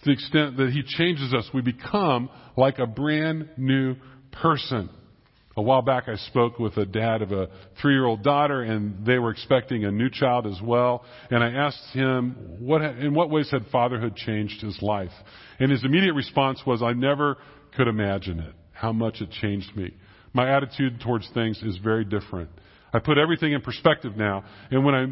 To 0.00 0.06
the 0.06 0.12
extent 0.12 0.56
that 0.56 0.70
He 0.70 0.82
changes 0.82 1.34
us, 1.34 1.48
we 1.52 1.60
become 1.60 2.30
like 2.56 2.78
a 2.78 2.86
brand 2.86 3.50
new 3.56 3.96
person. 4.32 4.88
A 5.56 5.62
while 5.62 5.82
back, 5.82 6.04
I 6.08 6.14
spoke 6.14 6.58
with 6.58 6.76
a 6.76 6.86
dad 6.86 7.22
of 7.22 7.32
a 7.32 7.48
three 7.82 7.92
year 7.92 8.06
old 8.06 8.22
daughter, 8.22 8.62
and 8.62 9.04
they 9.04 9.18
were 9.18 9.30
expecting 9.30 9.84
a 9.84 9.90
new 9.90 10.08
child 10.08 10.46
as 10.46 10.58
well. 10.62 11.04
And 11.30 11.44
I 11.44 11.50
asked 11.50 11.92
him, 11.92 12.36
what, 12.60 12.80
in 12.82 13.14
what 13.14 13.30
ways 13.30 13.50
had 13.50 13.66
fatherhood 13.70 14.16
changed 14.16 14.62
his 14.62 14.80
life? 14.80 15.10
And 15.58 15.70
his 15.70 15.84
immediate 15.84 16.14
response 16.14 16.62
was, 16.66 16.82
I 16.82 16.92
never 16.92 17.36
could 17.76 17.88
imagine 17.88 18.38
it, 18.40 18.54
how 18.72 18.92
much 18.92 19.20
it 19.20 19.30
changed 19.32 19.76
me. 19.76 19.92
My 20.32 20.56
attitude 20.56 21.00
towards 21.00 21.28
things 21.34 21.60
is 21.62 21.76
very 21.78 22.04
different. 22.04 22.48
I 22.92 22.98
put 22.98 23.18
everything 23.18 23.52
in 23.52 23.60
perspective 23.60 24.16
now. 24.16 24.44
And 24.70 24.84
when 24.84 24.94
I 24.94 25.06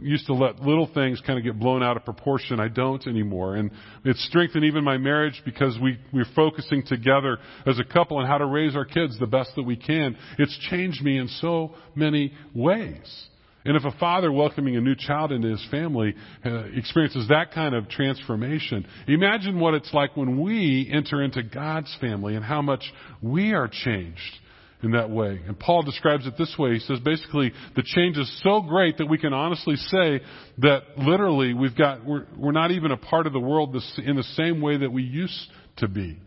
used 0.00 0.26
to 0.26 0.34
let 0.34 0.60
little 0.60 0.88
things 0.92 1.20
kind 1.26 1.38
of 1.38 1.44
get 1.44 1.58
blown 1.58 1.82
out 1.82 1.96
of 1.96 2.04
proportion, 2.04 2.60
I 2.60 2.68
don't 2.68 3.04
anymore. 3.06 3.56
And 3.56 3.70
it's 4.04 4.24
strengthened 4.26 4.64
even 4.64 4.84
my 4.84 4.98
marriage 4.98 5.42
because 5.44 5.76
we, 5.82 5.98
we're 6.12 6.26
focusing 6.36 6.84
together 6.86 7.38
as 7.66 7.78
a 7.78 7.84
couple 7.84 8.18
on 8.18 8.26
how 8.26 8.38
to 8.38 8.46
raise 8.46 8.76
our 8.76 8.84
kids 8.84 9.18
the 9.18 9.26
best 9.26 9.50
that 9.56 9.64
we 9.64 9.76
can. 9.76 10.16
It's 10.38 10.56
changed 10.70 11.02
me 11.02 11.18
in 11.18 11.28
so 11.28 11.74
many 11.94 12.32
ways. 12.54 13.26
And 13.66 13.76
if 13.76 13.84
a 13.84 13.98
father 13.98 14.30
welcoming 14.30 14.76
a 14.76 14.80
new 14.80 14.94
child 14.94 15.32
into 15.32 15.48
his 15.48 15.66
family 15.70 16.14
uh, 16.44 16.64
experiences 16.74 17.28
that 17.28 17.52
kind 17.52 17.74
of 17.74 17.88
transformation, 17.88 18.86
imagine 19.08 19.58
what 19.58 19.72
it's 19.72 19.92
like 19.94 20.16
when 20.16 20.40
we 20.42 20.90
enter 20.92 21.22
into 21.22 21.42
God's 21.42 21.94
family 21.98 22.36
and 22.36 22.44
how 22.44 22.60
much 22.60 22.84
we 23.22 23.54
are 23.54 23.68
changed 23.68 24.38
in 24.84 24.92
that 24.92 25.10
way. 25.10 25.40
And 25.46 25.58
Paul 25.58 25.82
describes 25.82 26.26
it 26.26 26.34
this 26.38 26.54
way. 26.58 26.74
He 26.74 26.78
says 26.80 27.00
basically 27.00 27.52
the 27.74 27.82
change 27.82 28.16
is 28.16 28.40
so 28.42 28.60
great 28.60 28.98
that 28.98 29.06
we 29.06 29.18
can 29.18 29.32
honestly 29.32 29.76
say 29.76 30.20
that 30.58 30.82
literally 30.98 31.54
we've 31.54 31.76
got, 31.76 32.04
we're, 32.04 32.26
we're 32.36 32.52
not 32.52 32.70
even 32.70 32.92
a 32.92 32.96
part 32.96 33.26
of 33.26 33.32
the 33.32 33.40
world 33.40 33.74
in 33.98 34.16
the 34.16 34.22
same 34.22 34.60
way 34.60 34.78
that 34.78 34.92
we 34.92 35.02
used 35.02 35.48
to 35.78 35.88
be. 35.88 36.18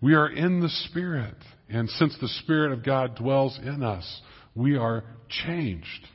We 0.00 0.14
are 0.14 0.28
in 0.28 0.60
the 0.60 0.68
Spirit. 0.68 1.36
And 1.68 1.88
since 1.90 2.16
the 2.20 2.28
Spirit 2.42 2.72
of 2.72 2.84
God 2.84 3.16
dwells 3.16 3.58
in 3.62 3.82
us, 3.82 4.20
we 4.54 4.76
are 4.76 5.04
changed. 5.28 6.06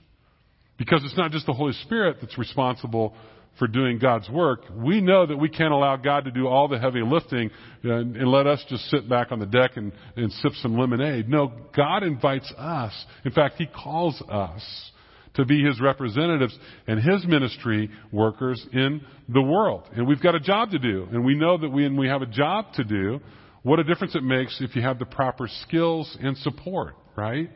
Because 0.78 1.02
it's 1.06 1.18
not 1.18 1.32
just 1.32 1.46
the 1.46 1.54
Holy 1.54 1.74
Spirit 1.84 2.18
that's 2.22 2.38
responsible 2.38 3.16
for 3.58 3.68
doing 3.68 4.00
God's 4.00 4.30
work, 4.30 4.64
we 4.76 5.00
know 5.00 5.26
that 5.26 5.38
we 5.38 5.50
can't 5.50 5.72
allow 5.72 5.96
God 5.96 6.26
to 6.26 6.32
do 6.32 6.48
all 6.48 6.68
the 6.68 6.78
heavy 6.78 7.02
lifting 7.02 7.50
and, 7.84 8.16
and, 8.18 8.28
let 8.28 8.48
us 8.48 8.64
just 8.68 8.84
sit 8.90 9.08
back 9.08 9.32
on 9.32 9.40
the 9.40 9.46
deck 9.46 9.78
and, 9.78 9.94
and 10.18 10.32
sip 10.34 10.52
some 10.62 10.78
lemonade. 10.78 11.30
No, 11.30 11.52
God 11.76 12.04
invites 12.04 12.52
us. 12.58 12.94
In 13.24 13.32
fact, 13.32 13.56
He 13.58 13.68
calls 13.68 14.22
us 14.30 14.92
to 15.36 15.46
be 15.46 15.64
His 15.64 15.80
representatives 15.80 16.58
and 16.88 17.00
His 17.00 17.26
ministry 17.26 17.90
workers 18.12 18.66
in 18.74 19.02
the 19.30 19.42
world. 19.42 19.84
And 19.96 20.06
we've 20.08 20.22
got 20.22 20.36
a 20.36 20.40
job 20.40 20.72
to 20.72 20.80
do. 20.80 21.08
And 21.12 21.24
we 21.24 21.36
know 21.36 21.58
that 21.58 21.70
when 21.70 21.96
we 21.96 22.08
have 22.08 22.22
a 22.22 22.28
job 22.28 22.74
to 22.74 22.84
do, 22.84 23.20
what 23.64 23.80
a 23.80 23.84
difference 23.84 24.16
it 24.16 24.24
makes 24.24 24.60
if 24.60 24.76
you 24.76 24.82
have 24.82 25.00
the 25.00 25.06
proper 25.06 25.48
skills 25.64 26.18
and 26.22 26.38
support, 26.38 26.96
right? 27.16 27.50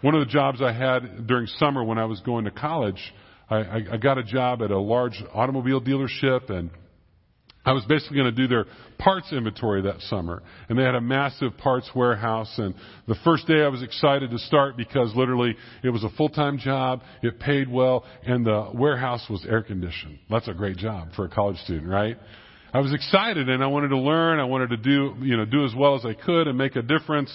One 0.00 0.14
of 0.14 0.20
the 0.20 0.32
jobs 0.32 0.62
I 0.62 0.72
had 0.72 1.26
during 1.26 1.46
summer 1.58 1.84
when 1.84 1.98
I 1.98 2.04
was 2.04 2.20
going 2.20 2.44
to 2.44 2.50
college, 2.50 3.00
I, 3.50 3.56
I, 3.56 3.80
I 3.92 3.96
got 3.96 4.18
a 4.18 4.22
job 4.22 4.62
at 4.62 4.70
a 4.70 4.78
large 4.78 5.22
automobile 5.34 5.80
dealership 5.80 6.50
and 6.50 6.70
I 7.64 7.72
was 7.72 7.84
basically 7.84 8.16
going 8.16 8.34
to 8.34 8.42
do 8.42 8.48
their 8.48 8.64
parts 8.98 9.30
inventory 9.30 9.82
that 9.82 10.00
summer. 10.02 10.42
And 10.68 10.78
they 10.78 10.84
had 10.84 10.94
a 10.94 11.02
massive 11.02 11.56
parts 11.58 11.90
warehouse. 11.94 12.52
And 12.56 12.74
the 13.06 13.16
first 13.24 13.46
day 13.46 13.62
I 13.62 13.68
was 13.68 13.82
excited 13.82 14.30
to 14.30 14.38
start 14.38 14.76
because 14.78 15.12
literally 15.14 15.54
it 15.82 15.90
was 15.90 16.02
a 16.02 16.08
full-time 16.10 16.56
job. 16.56 17.02
It 17.22 17.38
paid 17.38 17.70
well. 17.70 18.04
And 18.24 18.46
the 18.46 18.70
warehouse 18.72 19.26
was 19.28 19.44
air 19.46 19.62
conditioned. 19.62 20.18
That's 20.30 20.48
a 20.48 20.54
great 20.54 20.78
job 20.78 21.08
for 21.14 21.26
a 21.26 21.28
college 21.28 21.58
student, 21.58 21.90
right? 21.90 22.16
I 22.72 22.80
was 22.80 22.94
excited 22.94 23.50
and 23.50 23.62
I 23.62 23.66
wanted 23.66 23.88
to 23.88 23.98
learn. 23.98 24.40
I 24.40 24.44
wanted 24.44 24.70
to 24.70 24.76
do, 24.78 25.16
you 25.20 25.36
know, 25.36 25.44
do 25.44 25.66
as 25.66 25.74
well 25.76 25.94
as 25.94 26.06
I 26.06 26.14
could 26.14 26.48
and 26.48 26.56
make 26.56 26.76
a 26.76 26.82
difference. 26.82 27.30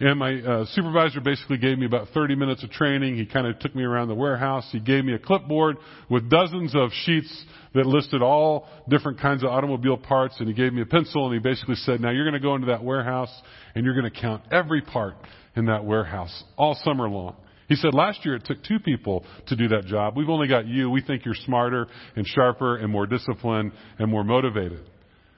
And 0.00 0.18
my 0.18 0.40
uh, 0.40 0.64
supervisor 0.72 1.20
basically 1.20 1.58
gave 1.58 1.78
me 1.78 1.84
about 1.84 2.08
30 2.14 2.34
minutes 2.34 2.64
of 2.64 2.70
training. 2.70 3.16
He 3.16 3.26
kind 3.26 3.46
of 3.46 3.58
took 3.58 3.74
me 3.74 3.82
around 3.82 4.08
the 4.08 4.14
warehouse. 4.14 4.66
He 4.72 4.80
gave 4.80 5.04
me 5.04 5.12
a 5.12 5.18
clipboard 5.18 5.76
with 6.08 6.30
dozens 6.30 6.74
of 6.74 6.90
sheets 7.04 7.44
that 7.74 7.84
listed 7.84 8.22
all 8.22 8.66
different 8.88 9.20
kinds 9.20 9.42
of 9.42 9.50
automobile 9.50 9.98
parts. 9.98 10.36
And 10.38 10.48
he 10.48 10.54
gave 10.54 10.72
me 10.72 10.80
a 10.80 10.86
pencil 10.86 11.26
and 11.26 11.34
he 11.34 11.38
basically 11.38 11.74
said, 11.74 12.00
now 12.00 12.10
you're 12.10 12.24
going 12.24 12.40
to 12.40 12.40
go 12.40 12.54
into 12.54 12.68
that 12.68 12.82
warehouse 12.82 13.30
and 13.74 13.84
you're 13.84 13.94
going 13.94 14.10
to 14.10 14.20
count 14.20 14.42
every 14.50 14.80
part 14.80 15.16
in 15.54 15.66
that 15.66 15.84
warehouse 15.84 16.44
all 16.56 16.78
summer 16.82 17.06
long. 17.06 17.36
He 17.68 17.76
said, 17.76 17.92
last 17.92 18.24
year 18.24 18.36
it 18.36 18.44
took 18.46 18.64
two 18.64 18.78
people 18.80 19.24
to 19.48 19.54
do 19.54 19.68
that 19.68 19.84
job. 19.84 20.16
We've 20.16 20.30
only 20.30 20.48
got 20.48 20.66
you. 20.66 20.90
We 20.90 21.02
think 21.02 21.26
you're 21.26 21.34
smarter 21.34 21.88
and 22.16 22.26
sharper 22.26 22.76
and 22.76 22.90
more 22.90 23.06
disciplined 23.06 23.72
and 23.98 24.10
more 24.10 24.24
motivated. 24.24 24.80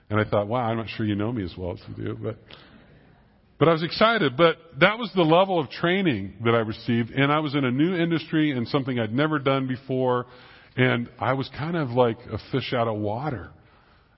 And 0.08 0.20
I 0.20 0.24
thought, 0.24 0.46
wow, 0.46 0.60
I'm 0.60 0.76
not 0.76 0.88
sure 0.88 1.04
you 1.04 1.16
know 1.16 1.32
me 1.32 1.42
as 1.42 1.52
well 1.58 1.72
as 1.72 1.80
you 1.88 2.04
do, 2.04 2.18
but 2.22 2.36
but 3.62 3.68
I 3.68 3.74
was 3.74 3.84
excited, 3.84 4.36
but 4.36 4.56
that 4.80 4.98
was 4.98 5.12
the 5.14 5.22
level 5.22 5.60
of 5.60 5.70
training 5.70 6.32
that 6.44 6.52
I 6.52 6.58
received, 6.58 7.10
and 7.12 7.30
I 7.30 7.38
was 7.38 7.54
in 7.54 7.64
a 7.64 7.70
new 7.70 7.94
industry 7.94 8.50
and 8.50 8.66
something 8.66 8.98
I'd 8.98 9.14
never 9.14 9.38
done 9.38 9.68
before, 9.68 10.26
and 10.76 11.08
I 11.20 11.34
was 11.34 11.48
kind 11.56 11.76
of 11.76 11.90
like 11.90 12.18
a 12.32 12.38
fish 12.50 12.72
out 12.72 12.88
of 12.88 12.98
water. 12.98 13.50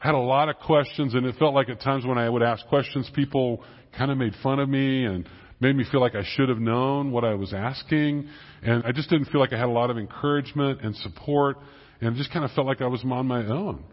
I 0.01 0.07
had 0.07 0.15
a 0.15 0.19
lot 0.19 0.49
of 0.49 0.57
questions, 0.61 1.13
and 1.13 1.27
it 1.27 1.35
felt 1.39 1.53
like 1.53 1.69
at 1.69 1.83
times 1.83 2.07
when 2.07 2.17
I 2.17 2.27
would 2.27 2.43
ask 2.43 2.67
questions, 2.69 3.11
people 3.15 3.63
kind 3.99 4.11
of 4.11 4.17
made 4.17 4.33
fun 4.43 4.61
of 4.61 4.69
me 4.71 5.05
and 5.05 5.29
made 5.61 5.77
me 5.77 5.85
feel 5.93 6.01
like 6.01 6.15
I 6.15 6.25
should 6.25 6.49
have 6.49 6.59
known 6.59 7.13
what 7.13 7.27
I 7.27 7.35
was 7.35 7.53
asking, 7.53 8.27
and 8.63 8.83
I 8.87 8.93
just 8.93 9.11
didn't 9.11 9.27
feel 9.27 9.43
like 9.43 9.53
I 9.53 9.59
had 9.59 9.69
a 9.69 9.73
lot 9.73 9.91
of 9.91 9.99
encouragement 9.99 10.81
and 10.81 10.97
support, 10.97 11.59
and 12.01 12.17
just 12.17 12.33
kind 12.33 12.47
of 12.47 12.51
felt 12.53 12.67
like 12.67 12.81
I 12.81 12.87
was 12.87 13.05
on 13.05 13.27
my 13.27 13.45
own. 13.45 13.85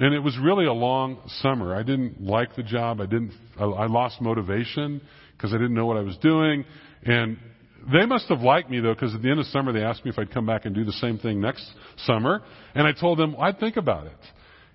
And 0.00 0.14
it 0.14 0.20
was 0.20 0.36
really 0.38 0.66
a 0.66 0.72
long 0.72 1.18
summer. 1.40 1.74
I 1.74 1.82
didn't 1.82 2.20
like 2.20 2.56
the 2.56 2.62
job. 2.62 3.00
I 3.00 3.06
didn't, 3.06 3.32
I 3.58 3.86
lost 3.86 4.20
motivation 4.20 5.00
because 5.36 5.52
I 5.52 5.58
didn't 5.58 5.74
know 5.74 5.86
what 5.86 5.96
I 5.96 6.00
was 6.00 6.16
doing. 6.18 6.64
And 7.04 7.36
they 7.92 8.06
must 8.06 8.28
have 8.28 8.40
liked 8.40 8.70
me 8.70 8.80
though, 8.80 8.94
because 8.94 9.14
at 9.14 9.22
the 9.22 9.30
end 9.30 9.40
of 9.40 9.46
summer 9.46 9.72
they 9.72 9.82
asked 9.82 10.04
me 10.04 10.10
if 10.10 10.18
I'd 10.18 10.32
come 10.32 10.46
back 10.46 10.64
and 10.64 10.74
do 10.74 10.84
the 10.84 10.92
same 10.92 11.18
thing 11.18 11.40
next 11.40 11.68
summer. 11.98 12.42
And 12.74 12.86
I 12.86 12.92
told 12.92 13.18
them 13.18 13.36
I'd 13.38 13.58
think 13.58 13.76
about 13.76 14.06
it. 14.06 14.18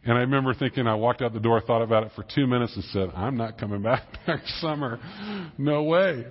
And 0.05 0.17
I 0.17 0.21
remember 0.21 0.53
thinking, 0.53 0.87
I 0.87 0.95
walked 0.95 1.21
out 1.21 1.33
the 1.33 1.39
door, 1.39 1.59
thought 1.59 1.81
about 1.81 2.03
it 2.03 2.11
for 2.15 2.23
two 2.33 2.47
minutes 2.47 2.75
and 2.75 2.85
said, 2.85 3.09
I'm 3.13 3.35
not 3.35 3.57
coming 3.57 3.81
back 3.81 4.03
next 4.27 4.61
summer. 4.61 4.99
No 5.57 5.83
way. 5.83 6.27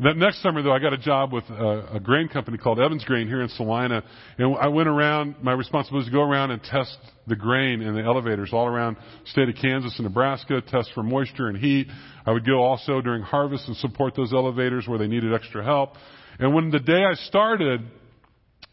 That 0.00 0.16
next 0.16 0.42
summer, 0.42 0.60
though, 0.60 0.72
I 0.72 0.80
got 0.80 0.92
a 0.92 0.98
job 0.98 1.32
with 1.32 1.44
a, 1.44 1.94
a 1.94 2.00
grain 2.00 2.26
company 2.26 2.58
called 2.58 2.80
Evans 2.80 3.04
Grain 3.04 3.28
here 3.28 3.42
in 3.42 3.48
Salina, 3.50 4.02
and 4.38 4.56
I 4.56 4.66
went 4.66 4.88
around. 4.88 5.36
My 5.40 5.52
responsibility 5.52 6.06
was 6.06 6.06
to 6.06 6.12
go 6.12 6.22
around 6.22 6.50
and 6.50 6.60
test 6.64 6.98
the 7.28 7.36
grain 7.36 7.80
in 7.80 7.94
the 7.94 8.02
elevators 8.02 8.50
all 8.52 8.66
around 8.66 8.96
the 8.96 9.30
state 9.30 9.48
of 9.48 9.54
Kansas 9.54 9.94
and 9.98 10.04
Nebraska, 10.04 10.60
test 10.62 10.90
for 10.94 11.04
moisture 11.04 11.46
and 11.46 11.56
heat. 11.56 11.86
I 12.26 12.32
would 12.32 12.44
go 12.44 12.60
also 12.60 13.00
during 13.00 13.22
harvest 13.22 13.68
and 13.68 13.76
support 13.76 14.16
those 14.16 14.32
elevators 14.32 14.88
where 14.88 14.98
they 14.98 15.06
needed 15.06 15.32
extra 15.32 15.64
help. 15.64 15.94
And 16.40 16.52
when 16.52 16.70
the 16.70 16.80
day 16.80 17.04
I 17.04 17.14
started, 17.14 17.82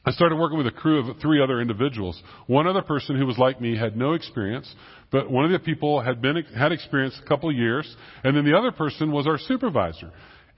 I 0.04 0.12
started 0.14 0.38
working 0.38 0.58
with 0.58 0.66
a 0.66 0.72
crew 0.72 1.08
of 1.08 1.22
three 1.22 1.40
other 1.40 1.62
individuals. 1.62 2.20
One 2.48 2.66
other 2.66 2.82
person 2.82 3.16
who 3.16 3.28
was 3.28 3.38
like 3.38 3.62
me 3.62 3.78
had 3.78 3.96
no 3.96 4.14
experience, 4.14 4.74
but 5.12 5.30
one 5.30 5.46
of 5.46 5.52
the 5.52 5.60
people 5.60 6.02
had 6.02 6.20
been 6.20 6.44
had 6.58 6.72
experience 6.72 7.20
a 7.24 7.28
couple 7.28 7.48
of 7.48 7.56
years, 7.56 7.96
and 8.24 8.36
then 8.36 8.44
the 8.44 8.58
other 8.58 8.72
person 8.72 9.12
was 9.12 9.28
our 9.28 9.38
supervisor. 9.38 10.12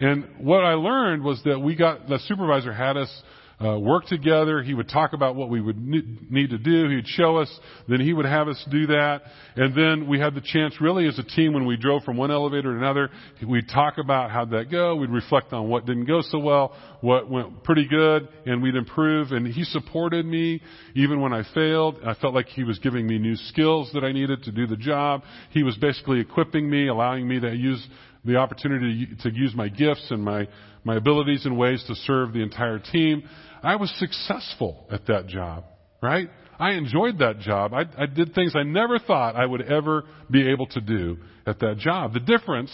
And 0.04 0.26
what 0.40 0.66
I 0.66 0.74
learned 0.74 1.24
was 1.24 1.42
that 1.46 1.60
we 1.60 1.78
got, 1.78 2.10
the 2.10 2.20
supervisor 2.28 2.74
had 2.74 2.98
us 2.98 3.24
uh, 3.64 3.80
work 3.80 4.06
together. 4.08 4.62
He 4.62 4.74
would 4.74 4.90
talk 4.90 5.14
about 5.14 5.36
what 5.36 5.50
we 5.50 5.62
would 5.62 5.78
need 5.82 6.50
to 6.50 6.58
do. 6.58 6.90
He'd 6.90 7.08
show 7.08 7.38
us. 7.38 7.60
Then 7.88 8.02
he 8.02 8.12
would 8.12 8.26
have 8.26 8.50
us 8.50 8.62
do 8.70 8.88
that. 8.88 9.22
And 9.56 9.74
then 9.74 10.10
we 10.10 10.20
had 10.20 10.36
the 10.36 10.42
chance, 10.42 10.82
really, 10.82 11.08
as 11.08 11.18
a 11.20 11.24
team, 11.24 11.54
when 11.54 11.66
we 11.66 11.78
drove 11.78 12.04
from 12.04 12.18
one 12.18 12.32
elevator 12.32 12.74
to 12.74 12.78
another, 12.78 13.12
we'd 13.48 13.70
talk 13.70 13.98
about 13.98 14.30
how'd 14.30 14.52
that 14.52 14.70
go. 14.70 14.98
We'd 14.98 15.10
reflect 15.10 15.54
on 15.54 15.70
what 15.70 15.86
didn't 15.86 16.06
go 16.06 16.22
so 16.22 16.40
well, 16.40 16.76
what 17.00 17.30
went 17.30 17.64
pretty 17.64 17.88
good, 17.88 18.28
and 18.46 18.62
we'd 18.62 18.76
improve. 18.76 19.32
And 19.32 19.48
he 19.48 19.64
supported 19.64 20.26
me 20.26 20.62
even 20.96 21.22
when 21.22 21.32
I 21.32 21.44
failed. 21.54 22.00
I 22.06 22.16
felt 22.16 22.34
like 22.34 22.48
he 22.48 22.66
was 22.66 22.78
giving 22.80 23.08
me 23.08 23.20
new 23.20 23.38
skills 23.38 23.90
that 23.94 24.04
I 24.04 24.12
needed 24.12 24.44
to 24.44 24.52
do 24.52 24.68
the 24.68 24.76
job. 24.76 25.22
He 25.52 25.64
was 25.64 25.78
basically 25.78 26.20
equipping 26.20 26.70
me, 26.70 26.90
allowing 26.90 27.26
me 27.26 27.40
to 27.40 27.56
use 27.56 27.88
the 28.26 28.38
opportunity 28.38 29.08
to 29.22 29.34
use 29.34 29.54
my 29.56 29.68
gifts 29.68 30.08
and 30.10 30.24
my, 30.24 30.48
my 30.84 30.96
abilities 30.96 31.46
and 31.46 31.58
ways 31.58 31.84
to 31.88 31.96
serve 31.96 32.34
the 32.34 32.42
entire 32.42 32.80
team. 32.80 33.24
I 33.62 33.76
was 33.76 33.94
successful 33.98 34.88
at 34.92 35.06
that 35.08 35.28
job, 35.28 35.66
right? 36.02 36.30
I 36.60 36.72
enjoyed 36.72 37.20
that 37.20 37.40
job. 37.40 37.74
I, 37.74 37.84
I 37.98 38.06
did 38.06 38.34
things 38.34 38.54
I 38.56 38.64
never 38.64 39.00
thought 39.00 39.36
I 39.36 39.46
would 39.46 39.62
ever 39.62 40.04
be 40.30 40.50
able 40.50 40.68
to 40.68 40.82
do 40.82 41.18
at 41.46 41.60
that 41.60 41.78
job. 41.78 42.14
The 42.14 42.20
difference 42.20 42.72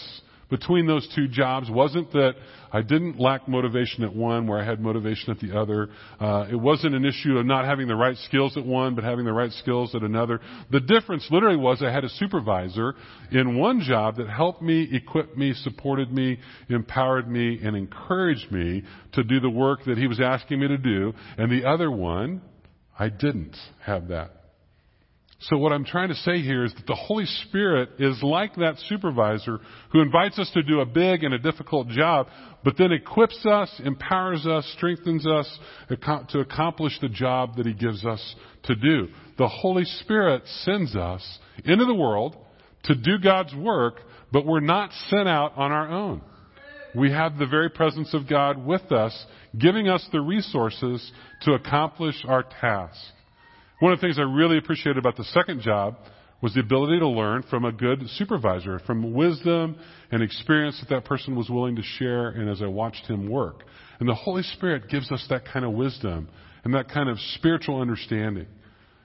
between 0.50 0.86
those 0.86 1.08
two 1.14 1.28
jobs 1.28 1.70
wasn't 1.70 2.10
that 2.12 2.34
I 2.72 2.82
didn't 2.82 3.18
lack 3.18 3.48
motivation 3.48 4.04
at 4.04 4.14
one 4.14 4.46
where 4.46 4.58
I 4.58 4.64
had 4.64 4.80
motivation 4.80 5.30
at 5.30 5.40
the 5.40 5.58
other. 5.58 5.88
Uh, 6.20 6.46
it 6.50 6.56
wasn't 6.56 6.94
an 6.94 7.04
issue 7.04 7.38
of 7.38 7.46
not 7.46 7.64
having 7.64 7.88
the 7.88 7.96
right 7.96 8.16
skills 8.18 8.56
at 8.56 8.64
one, 8.64 8.94
but 8.94 9.04
having 9.04 9.24
the 9.24 9.32
right 9.32 9.52
skills 9.52 9.94
at 9.94 10.02
another. 10.02 10.40
The 10.70 10.80
difference 10.80 11.26
literally 11.30 11.56
was 11.56 11.82
I 11.82 11.92
had 11.92 12.04
a 12.04 12.08
supervisor 12.08 12.94
in 13.32 13.58
one 13.58 13.80
job 13.80 14.16
that 14.16 14.28
helped 14.28 14.62
me, 14.62 14.88
equipped 14.92 15.36
me, 15.36 15.54
supported 15.54 16.12
me, 16.12 16.38
empowered 16.68 17.28
me, 17.28 17.60
and 17.62 17.76
encouraged 17.76 18.50
me 18.52 18.84
to 19.12 19.24
do 19.24 19.40
the 19.40 19.50
work 19.50 19.84
that 19.86 19.98
he 19.98 20.06
was 20.06 20.20
asking 20.20 20.60
me 20.60 20.68
to 20.68 20.78
do. 20.78 21.12
And 21.38 21.50
the 21.50 21.68
other 21.68 21.90
one, 21.90 22.42
I 22.98 23.08
didn't 23.08 23.56
have 23.84 24.08
that. 24.08 24.39
So 25.44 25.56
what 25.56 25.72
I'm 25.72 25.86
trying 25.86 26.10
to 26.10 26.14
say 26.16 26.42
here 26.42 26.64
is 26.64 26.74
that 26.74 26.86
the 26.86 26.94
Holy 26.94 27.24
Spirit 27.24 27.92
is 27.98 28.22
like 28.22 28.56
that 28.56 28.74
supervisor 28.88 29.58
who 29.90 30.02
invites 30.02 30.38
us 30.38 30.50
to 30.52 30.62
do 30.62 30.80
a 30.80 30.86
big 30.86 31.24
and 31.24 31.32
a 31.32 31.38
difficult 31.38 31.88
job, 31.88 32.26
but 32.62 32.76
then 32.76 32.92
equips 32.92 33.46
us, 33.46 33.70
empowers 33.82 34.46
us, 34.46 34.70
strengthens 34.76 35.26
us 35.26 35.58
to 36.28 36.40
accomplish 36.40 36.92
the 37.00 37.08
job 37.08 37.56
that 37.56 37.64
He 37.64 37.72
gives 37.72 38.04
us 38.04 38.34
to 38.64 38.74
do. 38.74 39.08
The 39.38 39.48
Holy 39.48 39.86
Spirit 39.86 40.42
sends 40.64 40.94
us 40.94 41.38
into 41.64 41.86
the 41.86 41.94
world 41.94 42.36
to 42.84 42.94
do 42.94 43.18
God's 43.18 43.54
work, 43.54 44.00
but 44.30 44.44
we're 44.44 44.60
not 44.60 44.90
sent 45.08 45.26
out 45.26 45.56
on 45.56 45.72
our 45.72 45.88
own. 45.88 46.20
We 46.94 47.12
have 47.12 47.38
the 47.38 47.46
very 47.46 47.70
presence 47.70 48.12
of 48.12 48.28
God 48.28 48.58
with 48.58 48.92
us, 48.92 49.24
giving 49.58 49.88
us 49.88 50.06
the 50.12 50.20
resources 50.20 51.10
to 51.42 51.52
accomplish 51.52 52.16
our 52.28 52.42
task. 52.42 52.98
One 53.80 53.92
of 53.92 54.00
the 54.00 54.06
things 54.06 54.18
I 54.18 54.22
really 54.22 54.58
appreciated 54.58 54.98
about 54.98 55.16
the 55.16 55.24
second 55.24 55.62
job 55.62 55.96
was 56.42 56.54
the 56.54 56.60
ability 56.60 56.98
to 56.98 57.08
learn 57.08 57.42
from 57.44 57.64
a 57.64 57.72
good 57.72 58.08
supervisor, 58.10 58.78
from 58.80 59.14
wisdom 59.14 59.76
and 60.10 60.22
experience 60.22 60.78
that 60.80 60.94
that 60.94 61.04
person 61.06 61.34
was 61.34 61.48
willing 61.48 61.76
to 61.76 61.82
share, 61.82 62.28
and 62.28 62.48
as 62.48 62.60
I 62.62 62.66
watched 62.66 63.06
him 63.06 63.28
work. 63.28 63.64
And 63.98 64.08
the 64.08 64.14
Holy 64.14 64.42
Spirit 64.42 64.88
gives 64.88 65.10
us 65.10 65.24
that 65.30 65.44
kind 65.46 65.64
of 65.64 65.72
wisdom 65.72 66.28
and 66.62 66.74
that 66.74 66.90
kind 66.90 67.08
of 67.08 67.18
spiritual 67.36 67.80
understanding. 67.80 68.46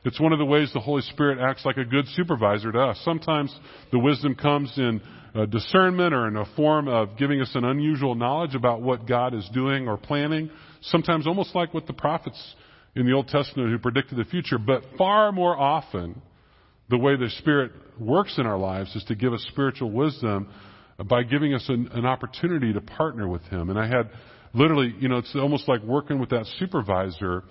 It's 0.04 0.20
one 0.20 0.34
of 0.34 0.40
the 0.40 0.46
ways 0.46 0.72
the 0.74 0.82
Holy 0.82 1.02
Spirit 1.04 1.40
acts 1.40 1.66
like 1.66 1.78
a 1.78 1.86
good 1.86 2.08
supervisor 2.10 2.72
to 2.72 2.80
us. 2.80 3.02
Sometimes 3.04 3.58
the 3.92 4.00
wisdom 4.00 4.36
comes 4.36 4.72
in 4.78 5.02
uh, 5.34 5.46
discernment 5.46 6.14
or 6.14 6.28
in 6.28 6.36
a 6.36 6.46
form 6.56 6.88
of 6.88 7.18
giving 7.18 7.42
us 7.42 7.52
an 7.56 7.64
unusual 7.64 8.14
knowledge 8.14 8.56
about 8.56 8.82
what 8.82 9.08
God 9.08 9.34
is 9.34 9.50
doing 9.54 9.88
or 9.88 9.98
planning. 9.98 10.50
Sometimes 10.82 11.28
almost 11.28 11.56
like 11.56 11.74
what 11.74 11.88
the 11.88 11.94
prophets 11.94 12.56
in 12.96 13.06
the 13.06 13.14
Old 13.14 13.28
Testament 13.28 13.72
who 13.72 13.78
predicted 13.78 14.18
the 14.18 14.26
future, 14.26 14.58
but 14.58 14.84
far 14.98 15.32
more 15.32 15.58
often, 15.58 16.22
the 16.90 16.98
way 16.98 17.16
the 17.16 17.30
Spirit 17.40 17.72
works 18.00 18.36
in 18.38 18.46
our 18.46 18.58
lives 18.58 18.96
is 18.96 19.04
to 19.06 19.16
give 19.16 19.34
us 19.34 19.46
spiritual 19.50 19.92
wisdom 19.92 20.48
by 21.10 21.24
giving 21.24 21.54
us 21.54 21.66
an, 21.68 21.90
an, 21.94 22.06
opportunity 22.06 22.72
to 22.72 22.80
partner 22.80 23.28
with 23.28 23.42
Him. 23.44 23.70
And 23.70 23.78
I 23.78 23.88
had 23.88 24.10
literally, 24.54 24.94
you 25.00 25.10
know, 25.10 25.18
it's 25.18 25.36
almost 25.36 25.68
like 25.68 25.82
working 25.84 26.20
with 26.20 26.30
that 26.30 26.46
supervisor 26.60 27.44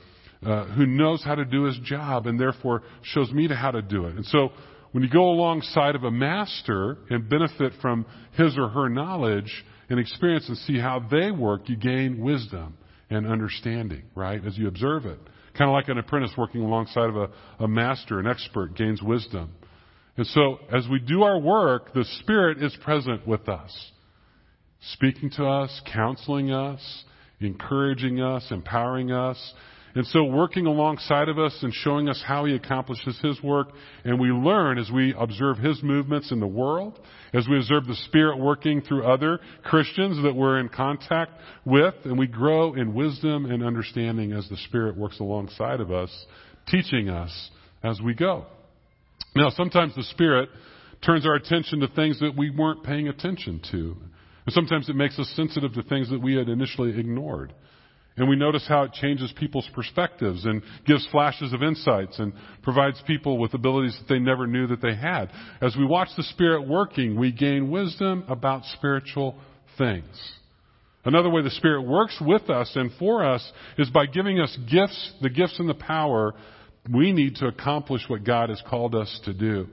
uh, 0.44 0.66
who 0.66 0.86
knows 0.86 1.22
how 1.24 1.34
to 1.34 1.44
do 1.44 1.64
his 1.64 1.78
job 1.84 2.26
and 2.26 2.38
therefore 2.38 2.82
shows 3.02 3.30
me 3.32 3.48
how 3.48 3.70
to 3.70 3.82
do 3.82 4.06
it. 4.06 4.16
And 4.16 4.26
so 4.26 4.50
when 4.92 5.02
you 5.02 5.08
go 5.08 5.30
alongside 5.30 5.94
of 5.94 6.04
a 6.04 6.10
master 6.10 6.98
and 7.10 7.28
benefit 7.28 7.72
from 7.80 8.06
his 8.32 8.56
or 8.58 8.68
her 8.68 8.88
knowledge 8.88 9.64
and 9.88 9.98
experience 9.98 10.48
and 10.48 10.56
see 10.58 10.78
how 10.78 11.06
they 11.10 11.30
work, 11.30 11.68
you 11.68 11.76
gain 11.76 12.22
wisdom 12.22 12.76
and 13.10 13.26
understanding, 13.26 14.02
right, 14.14 14.44
as 14.44 14.56
you 14.56 14.68
observe 14.68 15.06
it. 15.06 15.18
Kind 15.56 15.70
of 15.70 15.74
like 15.74 15.88
an 15.88 15.98
apprentice 15.98 16.32
working 16.36 16.62
alongside 16.62 17.08
of 17.08 17.16
a, 17.16 17.28
a 17.60 17.68
master, 17.68 18.18
an 18.18 18.26
expert, 18.26 18.74
gains 18.74 19.02
wisdom. 19.02 19.52
And 20.16 20.26
so, 20.26 20.58
as 20.72 20.86
we 20.88 21.00
do 21.00 21.22
our 21.22 21.38
work, 21.38 21.92
the 21.92 22.04
Spirit 22.20 22.62
is 22.62 22.76
present 22.82 23.26
with 23.26 23.48
us, 23.48 23.90
speaking 24.92 25.30
to 25.36 25.44
us, 25.44 25.80
counseling 25.92 26.52
us, 26.52 27.04
encouraging 27.40 28.20
us, 28.20 28.46
empowering 28.50 29.10
us. 29.10 29.52
And 29.94 30.04
so 30.08 30.24
working 30.24 30.66
alongside 30.66 31.28
of 31.28 31.38
us 31.38 31.56
and 31.62 31.72
showing 31.72 32.08
us 32.08 32.20
how 32.26 32.46
he 32.46 32.54
accomplishes 32.54 33.16
his 33.22 33.40
work. 33.42 33.68
And 34.04 34.18
we 34.18 34.28
learn 34.28 34.76
as 34.78 34.90
we 34.90 35.14
observe 35.16 35.58
his 35.58 35.82
movements 35.84 36.32
in 36.32 36.40
the 36.40 36.48
world, 36.48 36.98
as 37.32 37.46
we 37.48 37.56
observe 37.56 37.86
the 37.86 37.94
Spirit 38.06 38.38
working 38.38 38.80
through 38.80 39.04
other 39.04 39.38
Christians 39.62 40.20
that 40.24 40.34
we're 40.34 40.58
in 40.58 40.68
contact 40.68 41.32
with, 41.64 41.94
and 42.04 42.18
we 42.18 42.26
grow 42.26 42.74
in 42.74 42.92
wisdom 42.92 43.46
and 43.46 43.62
understanding 43.62 44.32
as 44.32 44.48
the 44.48 44.56
Spirit 44.56 44.96
works 44.96 45.20
alongside 45.20 45.80
of 45.80 45.92
us, 45.92 46.10
teaching 46.66 47.08
us 47.08 47.50
as 47.84 48.00
we 48.00 48.14
go. 48.14 48.46
Now, 49.36 49.50
sometimes 49.50 49.94
the 49.94 50.02
Spirit 50.02 50.48
turns 51.04 51.24
our 51.24 51.34
attention 51.34 51.80
to 51.80 51.88
things 51.88 52.18
that 52.20 52.34
we 52.36 52.50
weren't 52.50 52.82
paying 52.82 53.08
attention 53.08 53.60
to. 53.70 53.96
And 54.46 54.52
sometimes 54.52 54.88
it 54.88 54.96
makes 54.96 55.18
us 55.18 55.32
sensitive 55.36 55.72
to 55.74 55.82
things 55.84 56.10
that 56.10 56.20
we 56.20 56.34
had 56.34 56.48
initially 56.48 56.98
ignored. 56.98 57.52
And 58.16 58.28
we 58.28 58.36
notice 58.36 58.64
how 58.68 58.84
it 58.84 58.92
changes 58.92 59.32
people's 59.36 59.68
perspectives 59.74 60.44
and 60.44 60.62
gives 60.86 61.06
flashes 61.08 61.52
of 61.52 61.64
insights 61.64 62.18
and 62.20 62.32
provides 62.62 63.02
people 63.06 63.38
with 63.38 63.54
abilities 63.54 63.98
that 63.98 64.12
they 64.12 64.20
never 64.20 64.46
knew 64.46 64.68
that 64.68 64.80
they 64.80 64.94
had. 64.94 65.30
As 65.60 65.74
we 65.76 65.84
watch 65.84 66.08
the 66.16 66.22
Spirit 66.22 66.68
working, 66.68 67.18
we 67.18 67.32
gain 67.32 67.70
wisdom 67.70 68.24
about 68.28 68.64
spiritual 68.76 69.36
things. 69.78 70.06
Another 71.04 71.28
way 71.28 71.42
the 71.42 71.50
Spirit 71.50 71.82
works 71.82 72.16
with 72.20 72.48
us 72.50 72.70
and 72.76 72.90
for 72.98 73.24
us 73.24 73.52
is 73.78 73.90
by 73.90 74.06
giving 74.06 74.38
us 74.38 74.56
gifts, 74.70 75.12
the 75.20 75.28
gifts 75.28 75.58
and 75.58 75.68
the 75.68 75.74
power 75.74 76.34
we 76.92 77.12
need 77.12 77.36
to 77.36 77.46
accomplish 77.46 78.02
what 78.08 78.24
God 78.24 78.48
has 78.50 78.62
called 78.68 78.94
us 78.94 79.20
to 79.24 79.32
do. 79.32 79.66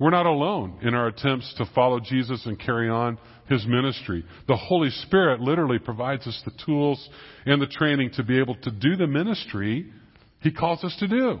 We're 0.00 0.10
not 0.10 0.24
alone 0.24 0.78
in 0.80 0.94
our 0.94 1.08
attempts 1.08 1.52
to 1.58 1.66
follow 1.74 2.00
Jesus 2.00 2.46
and 2.46 2.58
carry 2.58 2.88
on 2.88 3.18
his 3.50 3.66
ministry. 3.66 4.24
The 4.48 4.56
Holy 4.56 4.88
Spirit 4.88 5.40
literally 5.40 5.78
provides 5.78 6.26
us 6.26 6.40
the 6.46 6.52
tools 6.64 7.06
and 7.44 7.60
the 7.60 7.66
training 7.66 8.12
to 8.14 8.22
be 8.22 8.38
able 8.38 8.54
to 8.54 8.70
do 8.70 8.96
the 8.96 9.06
ministry 9.06 9.92
he 10.40 10.52
calls 10.52 10.82
us 10.84 10.96
to 11.00 11.06
do. 11.06 11.38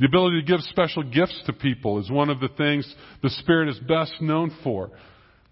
The 0.00 0.06
ability 0.06 0.40
to 0.40 0.46
give 0.46 0.60
special 0.62 1.02
gifts 1.02 1.42
to 1.44 1.52
people 1.52 1.98
is 1.98 2.10
one 2.10 2.30
of 2.30 2.40
the 2.40 2.48
things 2.48 2.90
the 3.22 3.28
Spirit 3.30 3.68
is 3.68 3.78
best 3.80 4.14
known 4.22 4.56
for. 4.64 4.90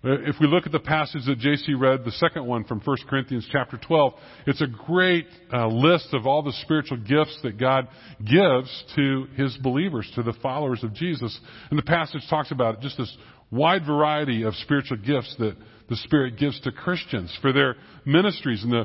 Uh, 0.06 0.20
if 0.20 0.36
we 0.40 0.46
look 0.46 0.66
at 0.66 0.72
the 0.72 0.78
passage 0.78 1.22
that 1.26 1.40
JC 1.40 1.76
read, 1.76 2.04
the 2.04 2.12
second 2.12 2.46
one 2.46 2.62
from 2.62 2.80
1 2.80 2.96
Corinthians 3.08 3.48
chapter 3.50 3.76
12, 3.76 4.12
it's 4.46 4.60
a 4.60 4.66
great 4.66 5.26
uh, 5.52 5.66
list 5.66 6.10
of 6.12 6.28
all 6.28 6.44
the 6.44 6.52
spiritual 6.62 6.98
gifts 6.98 7.36
that 7.42 7.58
God 7.58 7.88
gives 8.20 8.84
to 8.94 9.26
His 9.34 9.56
believers, 9.56 10.08
to 10.14 10.22
the 10.22 10.34
followers 10.34 10.84
of 10.84 10.94
Jesus. 10.94 11.36
And 11.70 11.78
the 11.78 11.82
passage 11.82 12.22
talks 12.30 12.52
about 12.52 12.80
just 12.82 12.98
this 12.98 13.16
wide 13.50 13.84
variety 13.84 14.44
of 14.44 14.54
spiritual 14.54 14.98
gifts 14.98 15.34
that 15.40 15.56
the 15.88 15.96
Spirit 15.96 16.38
gives 16.38 16.60
to 16.60 16.70
Christians 16.70 17.36
for 17.42 17.52
their 17.52 17.74
ministries. 18.04 18.62
And 18.62 18.70
the 18.70 18.84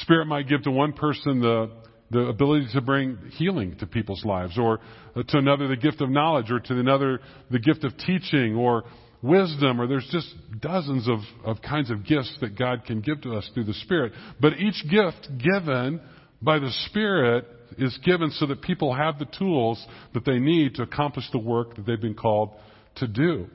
Spirit 0.00 0.24
might 0.24 0.48
give 0.48 0.62
to 0.62 0.70
one 0.70 0.94
person 0.94 1.40
the 1.40 1.70
the 2.12 2.26
ability 2.26 2.66
to 2.74 2.82
bring 2.82 3.16
healing 3.38 3.74
to 3.78 3.86
people's 3.86 4.22
lives, 4.22 4.58
or 4.58 4.80
uh, 5.16 5.22
to 5.22 5.38
another 5.38 5.66
the 5.66 5.76
gift 5.76 6.02
of 6.02 6.10
knowledge, 6.10 6.50
or 6.50 6.60
to 6.60 6.78
another 6.78 7.20
the 7.50 7.58
gift 7.58 7.84
of 7.84 7.96
teaching, 7.96 8.54
or 8.54 8.84
wisdom, 9.22 9.80
or 9.80 9.86
there's 9.86 10.08
just 10.10 10.34
dozens 10.60 11.08
of, 11.08 11.20
of 11.44 11.62
kinds 11.62 11.90
of 11.90 12.04
gifts 12.04 12.36
that 12.40 12.58
God 12.58 12.84
can 12.84 13.00
give 13.00 13.20
to 13.22 13.36
us 13.36 13.48
through 13.54 13.64
the 13.64 13.74
Spirit. 13.74 14.12
But 14.40 14.54
each 14.54 14.84
gift 14.90 15.28
given 15.38 16.00
by 16.40 16.58
the 16.58 16.70
Spirit 16.86 17.46
is 17.78 17.96
given 18.04 18.30
so 18.32 18.46
that 18.46 18.60
people 18.62 18.94
have 18.94 19.18
the 19.18 19.28
tools 19.38 19.84
that 20.14 20.24
they 20.24 20.38
need 20.38 20.74
to 20.74 20.82
accomplish 20.82 21.24
the 21.32 21.38
work 21.38 21.76
that 21.76 21.86
they've 21.86 22.00
been 22.00 22.14
called 22.14 22.50
to 22.96 23.06
do. 23.06 23.46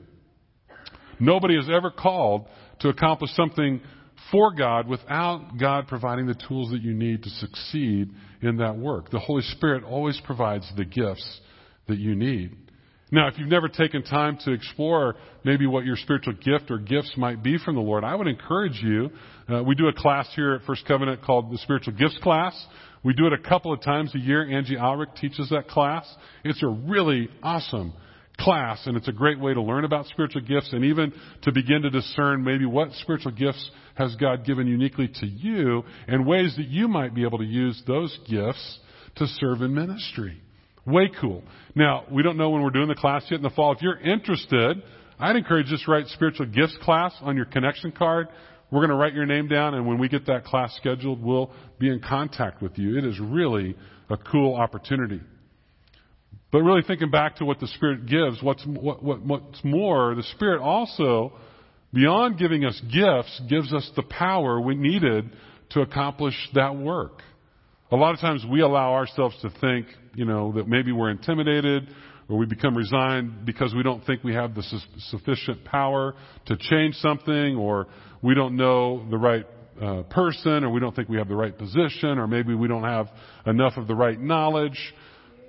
Nobody 1.20 1.56
is 1.56 1.68
ever 1.70 1.90
called 1.90 2.46
to 2.80 2.88
accomplish 2.88 3.30
something 3.32 3.80
for 4.30 4.52
God 4.52 4.88
without 4.88 5.58
God 5.58 5.88
providing 5.88 6.26
the 6.26 6.38
tools 6.48 6.70
that 6.70 6.82
you 6.82 6.94
need 6.94 7.22
to 7.22 7.30
succeed 7.30 8.10
in 8.42 8.56
that 8.58 8.76
work. 8.76 9.10
The 9.10 9.18
Holy 9.18 9.42
Spirit 9.42 9.84
always 9.84 10.20
provides 10.24 10.70
the 10.76 10.84
gifts 10.84 11.40
that 11.88 11.98
you 11.98 12.14
need. 12.14 12.56
Now, 13.10 13.28
if 13.28 13.38
you've 13.38 13.48
never 13.48 13.68
taken 13.68 14.02
time 14.02 14.38
to 14.44 14.52
explore 14.52 15.16
maybe 15.42 15.66
what 15.66 15.84
your 15.86 15.96
spiritual 15.96 16.34
gift 16.34 16.70
or 16.70 16.78
gifts 16.78 17.12
might 17.16 17.42
be 17.42 17.56
from 17.58 17.74
the 17.74 17.80
Lord, 17.80 18.04
I 18.04 18.14
would 18.14 18.26
encourage 18.26 18.80
you. 18.82 19.10
Uh, 19.48 19.62
we 19.62 19.74
do 19.74 19.88
a 19.88 19.94
class 19.94 20.28
here 20.36 20.54
at 20.54 20.62
First 20.66 20.86
Covenant 20.86 21.22
called 21.22 21.50
the 21.50 21.58
Spiritual 21.58 21.94
Gifts 21.94 22.18
class. 22.22 22.54
We 23.02 23.14
do 23.14 23.26
it 23.26 23.32
a 23.32 23.38
couple 23.38 23.72
of 23.72 23.80
times 23.80 24.14
a 24.14 24.18
year. 24.18 24.46
Angie 24.50 24.76
Alrick 24.76 25.16
teaches 25.16 25.48
that 25.50 25.68
class. 25.68 26.06
It's 26.44 26.62
a 26.62 26.68
really 26.68 27.30
awesome 27.42 27.94
class, 28.38 28.86
and 28.86 28.96
it's 28.96 29.08
a 29.08 29.12
great 29.12 29.40
way 29.40 29.54
to 29.54 29.62
learn 29.62 29.84
about 29.84 30.06
spiritual 30.06 30.42
gifts 30.42 30.72
and 30.72 30.84
even 30.84 31.12
to 31.42 31.52
begin 31.52 31.82
to 31.82 31.90
discern 31.90 32.44
maybe 32.44 32.66
what 32.66 32.92
spiritual 33.00 33.32
gifts 33.32 33.70
has 33.94 34.14
God 34.16 34.44
given 34.44 34.66
uniquely 34.66 35.08
to 35.08 35.26
you 35.26 35.82
and 36.06 36.26
ways 36.26 36.54
that 36.56 36.68
you 36.68 36.88
might 36.88 37.14
be 37.14 37.24
able 37.24 37.38
to 37.38 37.44
use 37.44 37.82
those 37.86 38.16
gifts 38.28 38.78
to 39.16 39.26
serve 39.26 39.62
in 39.62 39.74
ministry. 39.74 40.40
Way 40.88 41.10
cool. 41.20 41.42
Now, 41.74 42.04
we 42.10 42.22
don't 42.22 42.38
know 42.38 42.48
when 42.48 42.62
we're 42.62 42.70
doing 42.70 42.88
the 42.88 42.94
class 42.94 43.22
yet 43.30 43.36
in 43.36 43.42
the 43.42 43.50
fall. 43.50 43.72
If 43.72 43.82
you're 43.82 43.98
interested, 43.98 44.82
I'd 45.18 45.36
encourage 45.36 45.66
you 45.66 45.76
just 45.76 45.86
write 45.86 46.06
spiritual 46.06 46.46
gifts 46.46 46.78
class 46.80 47.14
on 47.20 47.36
your 47.36 47.44
connection 47.44 47.92
card. 47.92 48.28
We're 48.70 48.80
going 48.80 48.90
to 48.90 48.96
write 48.96 49.12
your 49.12 49.26
name 49.26 49.48
down, 49.48 49.74
and 49.74 49.86
when 49.86 49.98
we 49.98 50.08
get 50.08 50.26
that 50.26 50.44
class 50.44 50.74
scheduled, 50.76 51.22
we'll 51.22 51.50
be 51.78 51.90
in 51.90 52.00
contact 52.00 52.62
with 52.62 52.78
you. 52.78 52.96
It 52.96 53.04
is 53.04 53.20
really 53.20 53.76
a 54.08 54.16
cool 54.16 54.54
opportunity. 54.54 55.20
But 56.50 56.62
really 56.62 56.82
thinking 56.86 57.10
back 57.10 57.36
to 57.36 57.44
what 57.44 57.60
the 57.60 57.66
Spirit 57.68 58.06
gives, 58.06 58.42
what's, 58.42 58.64
what, 58.64 59.02
what, 59.02 59.20
what's 59.20 59.62
more, 59.62 60.14
the 60.14 60.22
Spirit 60.22 60.62
also, 60.62 61.34
beyond 61.92 62.38
giving 62.38 62.64
us 62.64 62.80
gifts, 62.90 63.42
gives 63.48 63.74
us 63.74 63.90
the 63.94 64.04
power 64.04 64.58
we 64.58 64.74
needed 64.74 65.30
to 65.70 65.80
accomplish 65.82 66.34
that 66.54 66.74
work. 66.76 67.20
A 67.90 67.96
lot 67.96 68.12
of 68.12 68.20
times 68.20 68.44
we 68.48 68.60
allow 68.60 68.92
ourselves 68.92 69.34
to 69.40 69.50
think, 69.62 69.86
you 70.14 70.26
know, 70.26 70.52
that 70.52 70.68
maybe 70.68 70.92
we're 70.92 71.10
intimidated 71.10 71.88
or 72.28 72.36
we 72.36 72.44
become 72.44 72.76
resigned 72.76 73.46
because 73.46 73.74
we 73.74 73.82
don't 73.82 74.04
think 74.04 74.22
we 74.22 74.34
have 74.34 74.54
the 74.54 74.62
su- 74.62 74.78
sufficient 74.98 75.64
power 75.64 76.14
to 76.46 76.56
change 76.58 76.96
something 76.96 77.56
or 77.56 77.86
we 78.22 78.34
don't 78.34 78.56
know 78.56 79.08
the 79.08 79.16
right 79.16 79.46
uh, 79.80 80.02
person 80.02 80.64
or 80.64 80.70
we 80.70 80.80
don't 80.80 80.94
think 80.94 81.08
we 81.08 81.16
have 81.16 81.28
the 81.28 81.34
right 81.34 81.56
position 81.56 82.18
or 82.18 82.26
maybe 82.26 82.54
we 82.54 82.68
don't 82.68 82.84
have 82.84 83.08
enough 83.46 83.78
of 83.78 83.86
the 83.86 83.94
right 83.94 84.20
knowledge. 84.20 84.78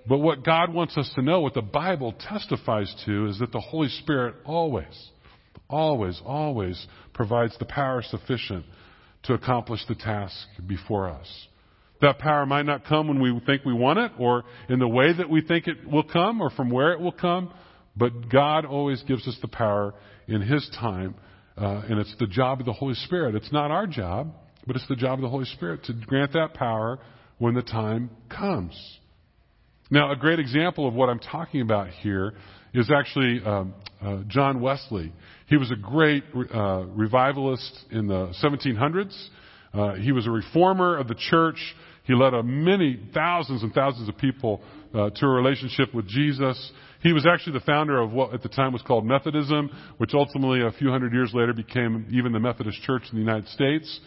But 0.08 0.20
what 0.20 0.46
God 0.46 0.74
wants 0.74 0.98
us 0.98 1.12
to 1.16 1.22
know, 1.22 1.42
what 1.42 1.56
the 1.56 1.62
Bible 1.62 2.14
testifies 2.14 2.94
to, 3.06 3.28
is 3.28 3.40
that 3.40 3.52
the 3.52 3.60
Holy 3.60 3.90
Spirit 3.90 4.36
always, 4.46 5.10
always, 5.70 6.22
always 6.26 6.88
provides 7.14 7.58
the 7.60 7.66
power 7.66 8.02
sufficient 8.02 8.64
to 9.24 9.34
accomplish 9.34 9.82
the 9.90 9.96
task 9.96 10.48
before 10.66 11.10
us. 11.10 11.49
That 12.02 12.20
power 12.20 12.46
might 12.46 12.66
not 12.66 12.86
come 12.86 13.08
when 13.08 13.22
we 13.22 13.38
think 13.46 13.66
we 13.66 13.74
want 13.74 14.00
it 14.00 14.12
or 14.18 14.44
in 14.70 14.80
the 14.80 14.88
way 14.88 15.12
that 15.12 15.30
we 15.30 15.42
think 15.42 15.68
it 15.68 15.90
will 15.90 16.04
come 16.04 16.42
or 16.42 16.50
from 16.50 16.70
where 16.70 16.94
it 16.94 17.00
will 17.00 17.12
come, 17.12 17.54
but 17.96 18.30
God 18.30 18.66
always 18.66 19.04
gives 19.04 19.28
us 19.28 19.38
the 19.42 19.50
power 19.50 19.94
in 20.28 20.42
His 20.42 20.70
time, 20.80 21.16
uh, 21.58 21.84
and 21.90 22.00
it's 22.00 22.16
the 22.20 22.28
job 22.28 22.62
of 22.62 22.66
the 22.66 22.74
Holy 22.74 22.94
Spirit. 22.94 23.36
It's 23.36 23.52
not 23.52 23.72
our 23.72 23.86
job, 23.86 24.34
but 24.66 24.78
it's 24.78 24.88
the 24.88 24.96
job 24.96 25.20
of 25.20 25.24
the 25.24 25.30
Holy 25.30 25.46
Spirit 25.46 25.84
to 25.86 25.94
grant 25.94 26.34
that 26.34 26.54
power 26.54 27.00
when 27.38 27.54
the 27.54 27.62
time 27.62 28.10
comes. 28.30 29.00
Now, 29.92 30.12
a 30.12 30.16
great 30.16 30.40
example 30.40 30.88
of 30.88 30.94
what 30.94 31.10
I'm 31.10 31.20
talking 31.20 31.62
about 31.62 31.90
here 31.90 32.34
is 32.74 32.92
actually 32.92 33.42
um, 33.44 33.74
uh, 34.02 34.20
John 34.28 34.62
Wesley. 34.62 35.12
He 35.48 35.58
was 35.58 35.72
a 35.72 35.76
great 35.76 36.24
uh, 36.54 36.86
revivalist 36.86 37.86
in 37.90 38.08
the 38.08 38.32
1700s. 38.44 39.28
Uh, 39.74 39.96
he 39.96 40.12
was 40.12 40.28
a 40.28 40.32
reformer 40.32 40.98
of 40.98 41.08
the 41.08 41.16
church. 41.16 41.58
He 42.10 42.16
led 42.16 42.34
a 42.34 42.42
many 42.42 43.00
thousands 43.14 43.62
and 43.62 43.72
thousands 43.72 44.10
of 44.10 44.18
people 44.18 44.62
uh, 44.96 45.12
to 45.12 45.26
a 45.28 45.30
relationship 45.30 45.94
with 45.94 46.08
Jesus. 46.08 46.72
He 47.04 47.14
was 47.14 47.28
actually 47.28 47.54
the 47.54 47.66
founder 47.66 48.02
of 48.02 48.12
what 48.12 48.34
at 48.34 48.42
the 48.42 48.50
time 48.50 48.74
was 48.74 48.82
called 48.82 49.06
Methodism, 49.06 49.70
which 50.00 50.16
ultimately 50.16 50.64
a 50.64 50.72
few 50.72 50.90
hundred 50.90 51.14
years 51.14 51.34
later 51.36 51.54
became 51.54 52.08
even 52.12 52.32
the 52.32 52.40
Methodist 52.40 52.82
Church 52.82 53.04
in 53.12 53.20
the 53.20 53.24
United 53.24 53.48
States. 53.50 54.00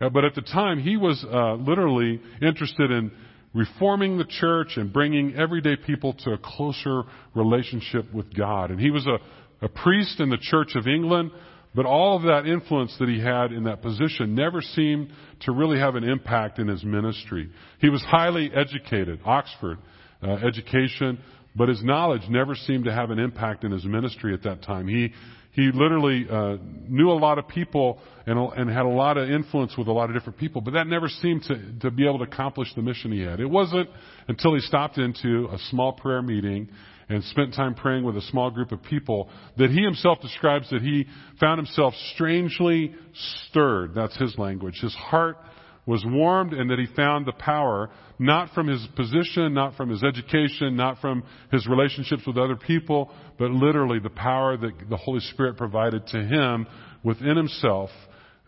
Uh, 0.00 0.08
but 0.08 0.24
at 0.24 0.34
the 0.34 0.40
time, 0.40 0.80
he 0.80 0.96
was 0.96 1.22
uh, 1.30 1.56
literally 1.56 2.18
interested 2.40 2.90
in 2.90 3.12
reforming 3.52 4.16
the 4.16 4.24
church 4.24 4.78
and 4.78 4.90
bringing 4.90 5.34
everyday 5.36 5.76
people 5.76 6.14
to 6.14 6.30
a 6.30 6.38
closer 6.38 7.02
relationship 7.34 8.10
with 8.14 8.34
God. 8.34 8.70
And 8.70 8.80
he 8.80 8.90
was 8.90 9.06
a, 9.06 9.18
a 9.66 9.68
priest 9.68 10.18
in 10.18 10.30
the 10.30 10.38
Church 10.40 10.76
of 10.76 10.86
England, 10.86 11.30
but 11.74 11.86
all 11.86 12.16
of 12.16 12.22
that 12.24 12.46
influence 12.46 12.94
that 12.98 13.08
he 13.08 13.20
had 13.20 13.52
in 13.52 13.64
that 13.64 13.82
position 13.82 14.34
never 14.34 14.60
seemed 14.60 15.12
to 15.40 15.52
really 15.52 15.78
have 15.78 15.94
an 15.94 16.04
impact 16.04 16.58
in 16.58 16.68
his 16.68 16.82
ministry. 16.84 17.50
He 17.80 17.88
was 17.88 18.02
highly 18.02 18.50
educated, 18.54 19.20
Oxford 19.24 19.78
uh, 20.22 20.32
education, 20.46 21.18
but 21.54 21.68
his 21.68 21.82
knowledge 21.82 22.22
never 22.28 22.54
seemed 22.54 22.84
to 22.84 22.92
have 22.92 23.10
an 23.10 23.18
impact 23.18 23.64
in 23.64 23.72
his 23.72 23.84
ministry 23.84 24.34
at 24.34 24.42
that 24.44 24.62
time. 24.62 24.88
He 24.88 25.12
he 25.52 25.70
literally 25.74 26.26
uh, 26.30 26.58
knew 26.88 27.10
a 27.10 27.18
lot 27.18 27.38
of 27.38 27.48
people 27.48 27.98
and, 28.24 28.38
and 28.38 28.70
had 28.70 28.84
a 28.84 28.88
lot 28.88 29.16
of 29.16 29.28
influence 29.28 29.76
with 29.76 29.88
a 29.88 29.92
lot 29.92 30.08
of 30.08 30.14
different 30.14 30.38
people, 30.38 30.60
but 30.60 30.74
that 30.74 30.86
never 30.86 31.08
seemed 31.08 31.42
to, 31.44 31.72
to 31.80 31.90
be 31.90 32.06
able 32.06 32.18
to 32.18 32.24
accomplish 32.24 32.68
the 32.76 32.82
mission 32.82 33.10
he 33.10 33.20
had. 33.20 33.40
It 33.40 33.50
wasn't 33.50 33.88
until 34.28 34.54
he 34.54 34.60
stopped 34.60 34.98
into 34.98 35.48
a 35.52 35.58
small 35.70 35.92
prayer 35.92 36.22
meeting 36.22 36.68
and 37.10 37.24
spent 37.24 37.52
time 37.54 37.74
praying 37.74 38.04
with 38.04 38.16
a 38.16 38.22
small 38.22 38.50
group 38.50 38.70
of 38.70 38.82
people 38.84 39.28
that 39.58 39.70
he 39.70 39.82
himself 39.82 40.20
describes 40.20 40.70
that 40.70 40.80
he 40.80 41.06
found 41.40 41.58
himself 41.58 41.92
strangely 42.14 42.94
stirred. 43.48 43.92
That's 43.94 44.16
his 44.16 44.38
language. 44.38 44.78
His 44.80 44.94
heart 44.94 45.36
was 45.86 46.04
warmed 46.06 46.52
and 46.52 46.70
that 46.70 46.78
he 46.78 46.86
found 46.94 47.26
the 47.26 47.32
power 47.32 47.90
not 48.20 48.50
from 48.54 48.68
his 48.68 48.86
position, 48.94 49.52
not 49.54 49.74
from 49.76 49.88
his 49.88 50.04
education, 50.04 50.76
not 50.76 51.00
from 51.00 51.24
his 51.50 51.66
relationships 51.66 52.22
with 52.26 52.38
other 52.38 52.54
people, 52.54 53.10
but 53.38 53.50
literally 53.50 53.98
the 53.98 54.10
power 54.10 54.56
that 54.56 54.72
the 54.88 54.96
Holy 54.96 55.20
Spirit 55.20 55.56
provided 55.56 56.06
to 56.08 56.22
him 56.22 56.66
within 57.02 57.36
himself 57.36 57.90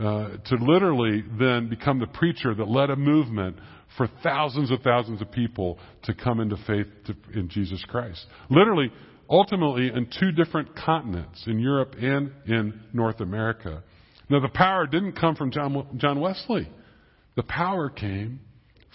uh, 0.00 0.36
to 0.44 0.56
literally 0.56 1.22
then 1.38 1.68
become 1.68 1.98
the 1.98 2.06
preacher 2.06 2.54
that 2.54 2.68
led 2.68 2.90
a 2.90 2.96
movement 2.96 3.56
for 3.96 4.08
thousands 4.22 4.70
of 4.70 4.80
thousands 4.82 5.20
of 5.20 5.30
people 5.30 5.78
to 6.04 6.14
come 6.14 6.40
into 6.40 6.56
faith 6.66 6.86
to, 7.06 7.14
in 7.38 7.48
Jesus 7.48 7.84
Christ. 7.86 8.24
Literally, 8.48 8.90
ultimately, 9.28 9.88
in 9.94 10.08
two 10.18 10.32
different 10.32 10.74
continents, 10.74 11.44
in 11.46 11.58
Europe 11.58 11.94
and 12.00 12.32
in 12.46 12.80
North 12.92 13.20
America. 13.20 13.82
Now, 14.28 14.40
the 14.40 14.48
power 14.48 14.86
didn't 14.86 15.12
come 15.12 15.36
from 15.36 15.50
John, 15.50 15.86
John 15.98 16.20
Wesley. 16.20 16.70
The 17.36 17.42
power 17.42 17.90
came 17.90 18.40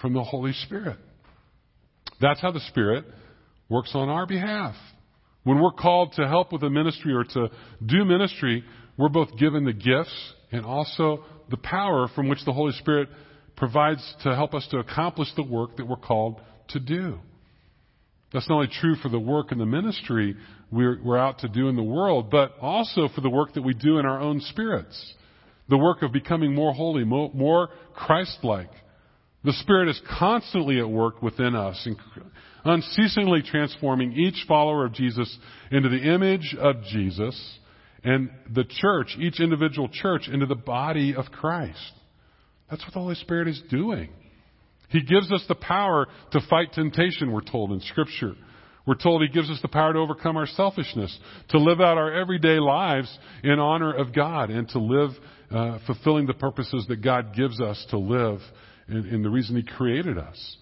from 0.01 0.13
the 0.13 0.23
Holy 0.23 0.53
Spirit. 0.53 0.97
That's 2.19 2.41
how 2.41 2.51
the 2.51 2.59
Spirit 2.61 3.05
works 3.69 3.91
on 3.93 4.09
our 4.09 4.25
behalf. 4.25 4.75
When 5.43 5.61
we're 5.61 5.71
called 5.71 6.13
to 6.13 6.27
help 6.27 6.51
with 6.51 6.63
a 6.63 6.69
ministry 6.69 7.13
or 7.13 7.23
to 7.23 7.49
do 7.85 8.03
ministry, 8.03 8.63
we're 8.97 9.09
both 9.09 9.37
given 9.37 9.63
the 9.63 9.73
gifts 9.73 10.33
and 10.51 10.65
also 10.65 11.23
the 11.49 11.57
power 11.57 12.07
from 12.15 12.29
which 12.29 12.43
the 12.45 12.53
Holy 12.53 12.73
Spirit 12.73 13.09
provides 13.55 14.15
to 14.23 14.35
help 14.35 14.53
us 14.53 14.67
to 14.71 14.77
accomplish 14.77 15.29
the 15.35 15.43
work 15.43 15.77
that 15.77 15.87
we're 15.87 15.95
called 15.95 16.39
to 16.69 16.79
do. 16.79 17.19
That's 18.33 18.47
not 18.49 18.55
only 18.55 18.67
true 18.67 18.95
for 18.95 19.09
the 19.09 19.19
work 19.19 19.51
and 19.51 19.59
the 19.59 19.65
ministry 19.65 20.35
we're, 20.71 21.01
we're 21.01 21.17
out 21.17 21.39
to 21.39 21.47
do 21.47 21.69
in 21.69 21.75
the 21.75 21.83
world, 21.83 22.29
but 22.29 22.53
also 22.59 23.07
for 23.13 23.21
the 23.21 23.29
work 23.29 23.53
that 23.53 23.61
we 23.61 23.73
do 23.73 23.99
in 23.99 24.05
our 24.05 24.19
own 24.19 24.41
spirits. 24.41 25.13
The 25.69 25.77
work 25.77 26.01
of 26.01 26.11
becoming 26.11 26.53
more 26.53 26.73
holy, 26.73 27.03
more, 27.03 27.31
more 27.33 27.69
Christ-like, 27.93 28.71
the 29.43 29.53
Spirit 29.53 29.89
is 29.89 30.01
constantly 30.19 30.79
at 30.79 30.89
work 30.89 31.21
within 31.21 31.55
us, 31.55 31.87
unceasingly 32.65 33.43
transforming 33.43 34.11
each 34.13 34.45
follower 34.47 34.85
of 34.85 34.93
Jesus 34.93 35.37
into 35.71 35.87
the 35.87 36.13
image 36.13 36.55
of 36.59 36.83
Jesus 36.83 37.59
and 38.07 38.29
the 38.49 38.63
church, 38.63 39.17
each 39.19 39.41
individual 39.41 39.89
church, 39.91 40.29
into 40.31 40.45
the 40.45 40.55
body 40.55 41.13
of 41.13 41.25
Christ. 41.25 41.91
That's 42.69 42.81
what 42.83 42.93
the 42.93 43.01
Holy 43.01 43.15
Spirit 43.15 43.49
is 43.49 43.61
doing. 43.69 44.09
He 44.87 45.01
gives 45.01 45.29
us 45.29 45.43
the 45.49 45.55
power 45.55 46.07
to 46.31 46.39
fight 46.49 46.71
temptation, 46.71 47.33
we're 47.33 47.41
told 47.41 47.73
in 47.73 47.81
Scripture. 47.81 48.35
We're 48.85 48.95
told 48.95 49.21
He 49.23 49.27
gives 49.27 49.49
us 49.49 49.59
the 49.61 49.67
power 49.67 49.91
to 49.91 49.99
overcome 49.99 50.37
our 50.37 50.47
selfishness, 50.47 51.19
to 51.49 51.59
live 51.59 51.81
out 51.81 51.97
our 51.97 52.13
everyday 52.13 52.59
lives 52.59 53.15
in 53.43 53.59
honor 53.59 53.93
of 53.93 54.15
God, 54.15 54.51
and 54.51 54.69
to 54.69 54.79
live 54.79 55.09
uh, 55.51 55.79
fulfilling 55.85 56.27
the 56.27 56.33
purposes 56.33 56.85
that 56.87 57.03
God 57.03 57.35
gives 57.35 57.59
us 57.59 57.85
to 57.89 57.97
live 57.97 58.39
and 58.87 59.25
the 59.25 59.29
reason 59.29 59.57
He 59.57 59.63
created 59.63 60.17
us. 60.17 60.57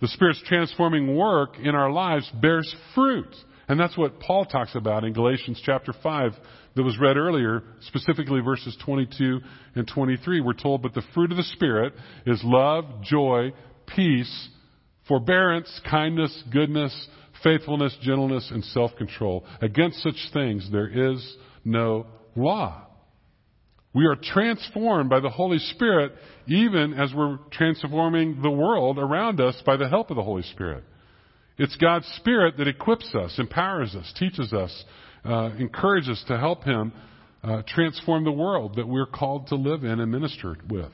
The 0.00 0.06
Spirit's 0.06 0.42
transforming 0.46 1.16
work 1.16 1.56
in 1.60 1.74
our 1.74 1.90
lives 1.90 2.30
bears 2.40 2.72
fruit. 2.94 3.34
And 3.68 3.78
that's 3.78 3.98
what 3.98 4.20
Paul 4.20 4.44
talks 4.46 4.76
about 4.76 5.02
in 5.02 5.12
Galatians 5.12 5.60
chapter 5.64 5.92
5 6.02 6.32
that 6.78 6.84
was 6.84 6.96
read 6.96 7.16
earlier, 7.16 7.64
specifically 7.80 8.40
verses 8.40 8.76
22 8.84 9.40
and 9.74 9.88
23. 9.88 10.40
We're 10.40 10.52
told, 10.52 10.80
but 10.80 10.94
the 10.94 11.02
fruit 11.12 11.32
of 11.32 11.36
the 11.36 11.42
Spirit 11.42 11.92
is 12.24 12.40
love, 12.44 13.02
joy, 13.02 13.52
peace, 13.96 14.48
forbearance, 15.08 15.68
kindness, 15.90 16.44
goodness, 16.52 17.08
faithfulness, 17.42 17.96
gentleness, 18.00 18.48
and 18.52 18.64
self-control. 18.64 19.44
Against 19.60 20.04
such 20.04 20.30
things 20.32 20.68
there 20.70 20.86
is 20.86 21.36
no 21.64 22.06
law. 22.36 22.86
We 23.92 24.06
are 24.06 24.14
transformed 24.14 25.10
by 25.10 25.18
the 25.18 25.30
Holy 25.30 25.58
Spirit 25.58 26.12
even 26.46 26.94
as 26.94 27.12
we're 27.12 27.38
transforming 27.50 28.40
the 28.40 28.50
world 28.50 29.00
around 29.00 29.40
us 29.40 29.60
by 29.66 29.76
the 29.76 29.88
help 29.88 30.10
of 30.10 30.16
the 30.16 30.22
Holy 30.22 30.44
Spirit. 30.44 30.84
It's 31.58 31.74
God's 31.74 32.06
Spirit 32.18 32.56
that 32.58 32.68
equips 32.68 33.12
us, 33.16 33.36
empowers 33.40 33.96
us, 33.96 34.14
teaches 34.16 34.52
us, 34.52 34.84
uh, 35.24 35.50
encourages 35.58 36.10
us 36.10 36.24
to 36.28 36.38
help 36.38 36.64
Him 36.64 36.92
uh, 37.42 37.62
transform 37.66 38.24
the 38.24 38.32
world 38.32 38.76
that 38.76 38.86
we're 38.86 39.06
called 39.06 39.48
to 39.48 39.54
live 39.54 39.84
in 39.84 40.00
and 40.00 40.10
minister 40.10 40.56
with. 40.68 40.92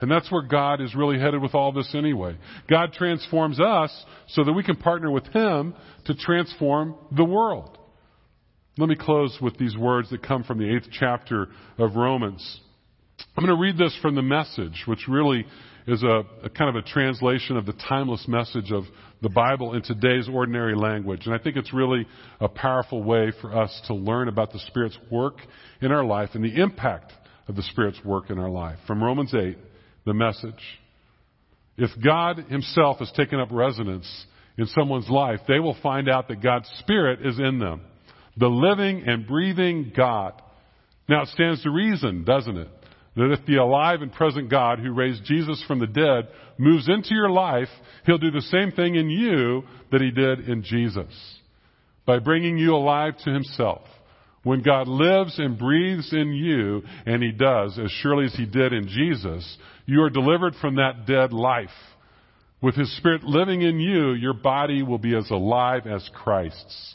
And 0.00 0.10
that's 0.10 0.30
where 0.32 0.42
God 0.42 0.80
is 0.80 0.94
really 0.94 1.18
headed 1.18 1.42
with 1.42 1.54
all 1.54 1.72
this 1.72 1.94
anyway. 1.94 2.38
God 2.70 2.92
transforms 2.92 3.60
us 3.60 3.92
so 4.28 4.44
that 4.44 4.52
we 4.52 4.62
can 4.62 4.76
partner 4.76 5.10
with 5.10 5.26
Him 5.26 5.74
to 6.06 6.14
transform 6.14 6.94
the 7.14 7.24
world. 7.24 7.76
Let 8.78 8.88
me 8.88 8.96
close 8.96 9.36
with 9.42 9.58
these 9.58 9.76
words 9.76 10.08
that 10.10 10.22
come 10.22 10.42
from 10.42 10.58
the 10.58 10.74
eighth 10.74 10.88
chapter 10.90 11.48
of 11.76 11.96
Romans. 11.96 12.60
I'm 13.36 13.44
going 13.44 13.54
to 13.54 13.60
read 13.60 13.76
this 13.76 13.96
from 14.00 14.14
the 14.14 14.22
message, 14.22 14.84
which 14.86 15.06
really 15.06 15.44
is 15.86 16.02
a, 16.02 16.22
a, 16.44 16.48
kind 16.48 16.74
of 16.74 16.82
a 16.82 16.88
translation 16.88 17.58
of 17.58 17.66
the 17.66 17.74
timeless 17.74 18.26
message 18.26 18.70
of 18.72 18.84
the 19.22 19.28
Bible 19.28 19.74
in 19.74 19.82
today's 19.82 20.28
ordinary 20.28 20.74
language. 20.74 21.26
And 21.26 21.34
I 21.34 21.38
think 21.38 21.56
it's 21.56 21.74
really 21.74 22.06
a 22.40 22.48
powerful 22.48 23.02
way 23.02 23.32
for 23.40 23.56
us 23.56 23.80
to 23.86 23.94
learn 23.94 24.28
about 24.28 24.52
the 24.52 24.60
Spirit's 24.60 24.98
work 25.10 25.36
in 25.80 25.92
our 25.92 26.04
life 26.04 26.30
and 26.34 26.42
the 26.42 26.60
impact 26.60 27.12
of 27.48 27.56
the 27.56 27.62
Spirit's 27.64 28.02
work 28.04 28.30
in 28.30 28.38
our 28.38 28.48
life. 28.48 28.78
From 28.86 29.02
Romans 29.02 29.34
8, 29.34 29.58
the 30.06 30.14
message. 30.14 30.54
If 31.76 31.90
God 32.02 32.38
Himself 32.48 32.98
has 32.98 33.12
taken 33.12 33.40
up 33.40 33.48
residence 33.50 34.26
in 34.56 34.66
someone's 34.66 35.08
life, 35.08 35.40
they 35.48 35.58
will 35.58 35.76
find 35.82 36.08
out 36.08 36.28
that 36.28 36.42
God's 36.42 36.70
Spirit 36.78 37.24
is 37.24 37.38
in 37.38 37.58
them. 37.58 37.82
The 38.36 38.48
living 38.48 39.04
and 39.06 39.26
breathing 39.26 39.92
God. 39.94 40.40
Now 41.08 41.22
it 41.22 41.28
stands 41.28 41.62
to 41.64 41.70
reason, 41.70 42.24
doesn't 42.24 42.56
it? 42.56 42.68
That 43.16 43.32
if 43.32 43.44
the 43.44 43.56
alive 43.56 44.02
and 44.02 44.12
present 44.12 44.50
God 44.50 44.78
who 44.78 44.92
raised 44.92 45.24
Jesus 45.24 45.62
from 45.66 45.80
the 45.80 45.86
dead 45.86 46.28
moves 46.58 46.88
into 46.88 47.14
your 47.14 47.30
life, 47.30 47.68
He'll 48.06 48.18
do 48.18 48.30
the 48.30 48.40
same 48.40 48.70
thing 48.70 48.94
in 48.94 49.10
you 49.10 49.64
that 49.90 50.00
He 50.00 50.10
did 50.10 50.48
in 50.48 50.62
Jesus. 50.62 51.12
By 52.06 52.20
bringing 52.20 52.56
you 52.56 52.74
alive 52.74 53.14
to 53.24 53.32
Himself. 53.32 53.82
When 54.42 54.62
God 54.62 54.88
lives 54.88 55.38
and 55.38 55.58
breathes 55.58 56.12
in 56.12 56.32
you, 56.32 56.82
and 57.04 57.22
He 57.22 57.32
does, 57.32 57.78
as 57.78 57.90
surely 58.00 58.24
as 58.26 58.34
He 58.34 58.46
did 58.46 58.72
in 58.72 58.88
Jesus, 58.88 59.58
you 59.86 60.02
are 60.02 60.10
delivered 60.10 60.54
from 60.60 60.76
that 60.76 61.04
dead 61.06 61.32
life. 61.32 61.68
With 62.62 62.74
His 62.74 62.96
Spirit 62.96 63.22
living 63.24 63.62
in 63.62 63.80
you, 63.80 64.12
your 64.12 64.34
body 64.34 64.82
will 64.82 64.98
be 64.98 65.16
as 65.16 65.28
alive 65.30 65.86
as 65.86 66.08
Christ's. 66.14 66.94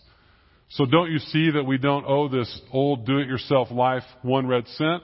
So 0.70 0.86
don't 0.86 1.12
you 1.12 1.20
see 1.20 1.52
that 1.52 1.66
we 1.66 1.78
don't 1.78 2.06
owe 2.06 2.30
this 2.30 2.62
old 2.72 3.06
do-it-yourself 3.06 3.70
life 3.70 4.04
one 4.24 4.48
red 4.48 4.68
cent? 4.70 5.04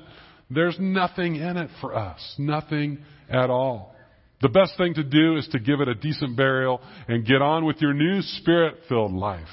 There's 0.53 0.77
nothing 0.79 1.35
in 1.35 1.57
it 1.57 1.69
for 1.79 1.95
us. 1.95 2.19
Nothing 2.37 2.99
at 3.29 3.49
all. 3.49 3.95
The 4.41 4.49
best 4.49 4.73
thing 4.77 4.95
to 4.95 5.03
do 5.03 5.37
is 5.37 5.47
to 5.49 5.59
give 5.59 5.81
it 5.81 5.87
a 5.87 5.95
decent 5.95 6.35
burial 6.35 6.81
and 7.07 7.25
get 7.25 7.41
on 7.41 7.65
with 7.65 7.81
your 7.81 7.93
new 7.93 8.21
spirit-filled 8.21 9.13
life. 9.13 9.47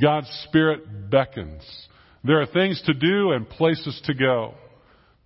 God's 0.00 0.28
Spirit 0.48 1.10
beckons. 1.10 1.62
There 2.22 2.40
are 2.40 2.46
things 2.46 2.80
to 2.86 2.94
do 2.94 3.32
and 3.32 3.48
places 3.48 4.00
to 4.06 4.14
go. 4.14 4.54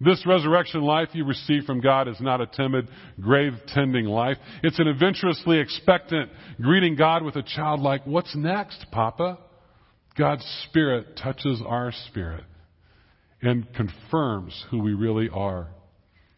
This 0.01 0.25
resurrection 0.27 0.83
life 0.83 1.09
you 1.13 1.25
receive 1.25 1.65
from 1.65 1.81
God 1.81 2.09
is 2.09 2.21
not 2.21 2.41
a 2.41 2.47
timid, 2.47 2.89
grave 3.21 3.53
tending 3.69 4.07
life. 4.07 4.37
It's 4.63 4.79
an 4.79 4.89
adventurously 4.89 5.59
expectant 5.59 6.31
greeting 6.61 6.97
God 6.97 7.23
with 7.23 7.37
a 7.37 7.43
childlike, 7.43 8.07
what's 8.07 8.35
next, 8.35 8.87
Papa? 8.91 9.39
God's 10.17 10.45
Spirit 10.69 11.17
touches 11.17 11.63
our 11.65 11.93
spirit 12.09 12.45
and 13.42 13.72
confirms 13.74 14.64
who 14.70 14.81
we 14.81 14.94
really 14.94 15.29
are. 15.29 15.68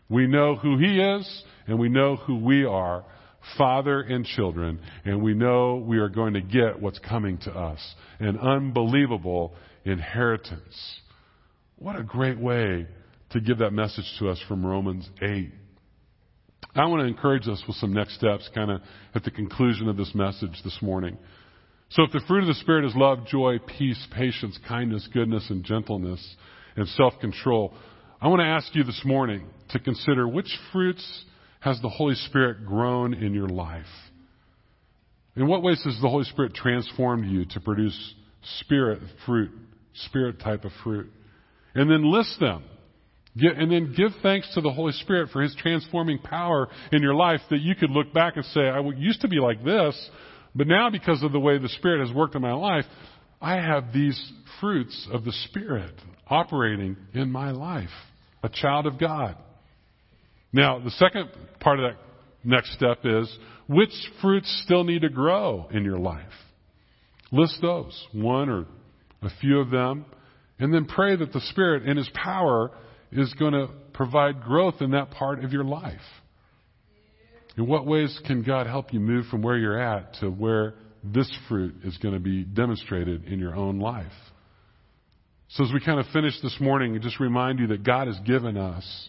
We 0.08 0.26
know 0.26 0.56
who 0.56 0.78
He 0.78 1.00
is 1.00 1.44
and 1.66 1.78
we 1.78 1.88
know 1.88 2.16
who 2.16 2.36
we 2.38 2.64
are, 2.64 3.04
Father 3.56 4.00
and 4.00 4.24
children, 4.24 4.80
and 5.04 5.22
we 5.22 5.34
know 5.34 5.76
we 5.76 5.98
are 5.98 6.08
going 6.08 6.34
to 6.34 6.40
get 6.40 6.80
what's 6.80 6.98
coming 6.98 7.38
to 7.38 7.50
us 7.50 7.78
an 8.18 8.38
unbelievable 8.38 9.54
inheritance. 9.84 11.00
What 11.76 11.96
a 11.96 12.02
great 12.02 12.38
way 12.38 12.86
to 13.30 13.40
give 13.40 13.58
that 13.58 13.72
message 13.72 14.04
to 14.18 14.28
us 14.28 14.38
from 14.46 14.66
Romans 14.66 15.08
8. 15.22 15.50
I 16.74 16.86
want 16.86 17.00
to 17.00 17.06
encourage 17.06 17.48
us 17.48 17.62
with 17.66 17.76
some 17.76 17.92
next 17.92 18.16
steps 18.16 18.48
kind 18.54 18.70
of 18.70 18.82
at 19.14 19.24
the 19.24 19.30
conclusion 19.30 19.88
of 19.88 19.96
this 19.96 20.14
message 20.14 20.60
this 20.62 20.78
morning. 20.82 21.16
So 21.90 22.04
if 22.04 22.12
the 22.12 22.20
fruit 22.28 22.42
of 22.42 22.48
the 22.48 22.54
Spirit 22.54 22.84
is 22.84 22.94
love, 22.94 23.26
joy, 23.26 23.58
peace, 23.58 24.06
patience, 24.12 24.58
kindness, 24.68 25.08
goodness, 25.12 25.46
and 25.50 25.64
gentleness, 25.64 26.36
and 26.80 26.88
self-control, 26.88 27.74
I 28.20 28.28
want 28.28 28.40
to 28.40 28.46
ask 28.46 28.74
you 28.74 28.84
this 28.84 29.02
morning 29.04 29.46
to 29.70 29.78
consider 29.78 30.26
which 30.26 30.50
fruits 30.72 31.24
has 31.60 31.80
the 31.80 31.88
Holy 31.88 32.14
Spirit 32.14 32.66
grown 32.66 33.14
in 33.14 33.34
your 33.34 33.48
life? 33.48 33.84
In 35.36 35.46
what 35.46 35.62
ways 35.62 35.82
has 35.84 35.98
the 36.00 36.08
Holy 36.08 36.24
Spirit 36.24 36.54
transformed 36.54 37.30
you 37.30 37.44
to 37.46 37.60
produce 37.60 38.14
spirit 38.60 39.00
fruit, 39.26 39.50
spirit 39.94 40.40
type 40.40 40.64
of 40.64 40.72
fruit? 40.82 41.10
And 41.74 41.90
then 41.90 42.10
list 42.10 42.40
them. 42.40 42.64
and 43.36 43.70
then 43.70 43.94
give 43.96 44.10
thanks 44.22 44.52
to 44.54 44.60
the 44.60 44.72
Holy 44.72 44.92
Spirit 44.92 45.30
for 45.30 45.40
His 45.42 45.54
transforming 45.56 46.18
power 46.18 46.68
in 46.92 47.02
your 47.02 47.14
life 47.14 47.40
that 47.50 47.60
you 47.60 47.74
could 47.74 47.90
look 47.90 48.12
back 48.12 48.36
and 48.36 48.44
say, 48.46 48.62
I 48.62 48.80
used 48.96 49.20
to 49.20 49.28
be 49.28 49.38
like 49.38 49.62
this, 49.64 50.10
but 50.54 50.66
now 50.66 50.90
because 50.90 51.22
of 51.22 51.32
the 51.32 51.40
way 51.40 51.58
the 51.58 51.68
Spirit 51.68 52.06
has 52.06 52.14
worked 52.14 52.34
in 52.34 52.42
my 52.42 52.54
life, 52.54 52.86
I 53.40 53.56
have 53.56 53.92
these 53.92 54.20
fruits 54.60 55.08
of 55.12 55.24
the 55.24 55.32
Spirit 55.48 55.94
operating 56.30 56.96
in 57.12 57.30
my 57.30 57.50
life. 57.50 57.90
A 58.42 58.48
child 58.48 58.86
of 58.86 58.98
God. 58.98 59.36
Now, 60.52 60.78
the 60.78 60.90
second 60.92 61.30
part 61.60 61.78
of 61.80 61.90
that 61.90 62.00
next 62.44 62.72
step 62.72 62.98
is 63.04 63.30
which 63.68 63.92
fruits 64.22 64.62
still 64.64 64.84
need 64.84 65.02
to 65.02 65.08
grow 65.08 65.68
in 65.70 65.84
your 65.84 65.98
life? 65.98 66.32
List 67.30 67.58
those, 67.60 68.06
one 68.12 68.48
or 68.48 68.66
a 69.22 69.30
few 69.40 69.60
of 69.60 69.70
them, 69.70 70.06
and 70.58 70.72
then 70.72 70.86
pray 70.86 71.16
that 71.16 71.32
the 71.32 71.40
Spirit 71.40 71.86
in 71.86 71.96
His 71.96 72.10
power 72.14 72.70
is 73.12 73.32
going 73.34 73.52
to 73.52 73.68
provide 73.92 74.42
growth 74.42 74.76
in 74.80 74.92
that 74.92 75.10
part 75.10 75.44
of 75.44 75.52
your 75.52 75.64
life. 75.64 76.00
In 77.56 77.66
what 77.66 77.86
ways 77.86 78.18
can 78.26 78.42
God 78.42 78.66
help 78.66 78.92
you 78.92 79.00
move 79.00 79.26
from 79.26 79.42
where 79.42 79.58
you're 79.58 79.80
at 79.80 80.14
to 80.14 80.30
where 80.30 80.74
this 81.04 81.30
fruit 81.48 81.74
is 81.84 81.96
going 81.98 82.14
to 82.14 82.20
be 82.20 82.42
demonstrated 82.42 83.24
in 83.26 83.38
your 83.38 83.54
own 83.54 83.78
life? 83.78 84.12
So 85.54 85.64
as 85.64 85.72
we 85.72 85.80
kind 85.80 85.98
of 85.98 86.06
finish 86.12 86.40
this 86.42 86.56
morning, 86.60 87.00
just 87.02 87.18
remind 87.18 87.58
you 87.58 87.66
that 87.68 87.82
God 87.82 88.06
has 88.06 88.18
given 88.20 88.56
us, 88.56 89.08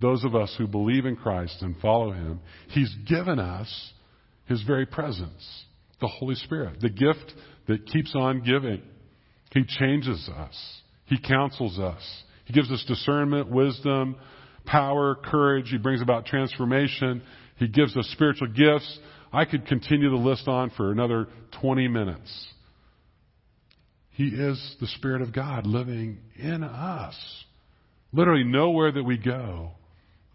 those 0.00 0.24
of 0.24 0.34
us 0.34 0.52
who 0.58 0.66
believe 0.66 1.06
in 1.06 1.14
Christ 1.14 1.62
and 1.62 1.76
follow 1.78 2.10
Him, 2.10 2.40
He's 2.68 2.92
given 3.08 3.38
us 3.38 3.92
His 4.46 4.62
very 4.62 4.84
presence, 4.84 5.64
the 6.00 6.08
Holy 6.08 6.34
Spirit, 6.34 6.80
the 6.80 6.88
gift 6.88 7.32
that 7.68 7.86
keeps 7.86 8.14
on 8.16 8.42
giving. 8.42 8.82
He 9.52 9.64
changes 9.64 10.28
us. 10.36 10.80
He 11.04 11.18
counsels 11.20 11.78
us. 11.78 12.02
He 12.46 12.52
gives 12.52 12.70
us 12.70 12.84
discernment, 12.88 13.48
wisdom, 13.48 14.16
power, 14.64 15.14
courage. 15.14 15.68
He 15.70 15.78
brings 15.78 16.02
about 16.02 16.26
transformation. 16.26 17.22
He 17.58 17.68
gives 17.68 17.96
us 17.96 18.08
spiritual 18.12 18.48
gifts. 18.48 18.98
I 19.32 19.44
could 19.44 19.66
continue 19.66 20.10
the 20.10 20.16
list 20.16 20.48
on 20.48 20.70
for 20.70 20.90
another 20.90 21.28
20 21.60 21.86
minutes. 21.86 22.48
He 24.16 24.28
is 24.28 24.76
the 24.80 24.86
Spirit 24.86 25.20
of 25.20 25.34
God 25.34 25.66
living 25.66 26.18
in 26.36 26.64
us. 26.64 27.14
Literally, 28.12 28.44
nowhere 28.44 28.90
that 28.90 29.02
we 29.02 29.18
go 29.18 29.72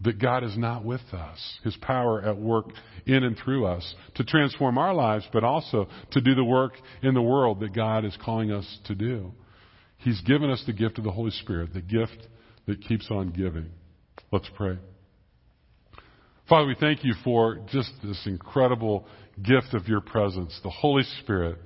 that 0.02 0.20
God 0.20 0.44
is 0.44 0.56
not 0.56 0.86
with 0.86 1.02
us. 1.14 1.60
His 1.64 1.76
power 1.78 2.22
at 2.22 2.38
work 2.38 2.66
in 3.08 3.24
and 3.24 3.36
through 3.38 3.66
us 3.66 3.96
to 4.16 4.24
transform 4.24 4.78
our 4.78 4.94
lives, 4.94 5.28
but 5.34 5.44
also 5.44 5.88
to 6.12 6.22
do 6.22 6.36
the 6.36 6.44
work 6.44 6.74
in 7.02 7.16
the 7.16 7.22
world 7.22 7.60
that 7.62 7.74
God 7.74 8.06
is 8.06 8.16
calling 8.24 8.52
us 8.52 8.66
to 8.86 8.96
do. 8.96 9.32
He's 9.98 10.22
given 10.22 10.52
us 10.52 10.64
the 10.66 10.74
gift 10.74 11.00
of 11.00 11.04
the 11.04 11.12
Holy 11.12 11.32
Spirit, 11.32 11.74
the 11.74 11.82
gift 11.82 12.28
that 12.68 12.82
keeps 12.88 13.08
on 13.10 13.32
giving. 13.32 13.72
Let's 14.32 14.50
pray. 14.56 14.78
Father, 16.48 16.68
we 16.68 16.76
thank 16.80 17.04
you 17.04 17.14
for 17.24 17.60
just 17.72 17.92
this 18.04 18.22
incredible 18.28 19.08
gift 19.42 19.74
of 19.74 19.88
your 19.88 20.02
presence, 20.02 20.60
the 20.64 20.70
Holy 20.70 21.04
Spirit 21.22 21.58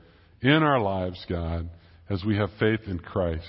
in 0.41 0.63
our 0.63 0.80
lives, 0.80 1.25
God, 1.30 1.69
as 2.10 2.24
we 2.24 2.38
have 2.38 2.50
faith 2.60 2.82
in 2.88 3.00
Christ. 3.00 3.44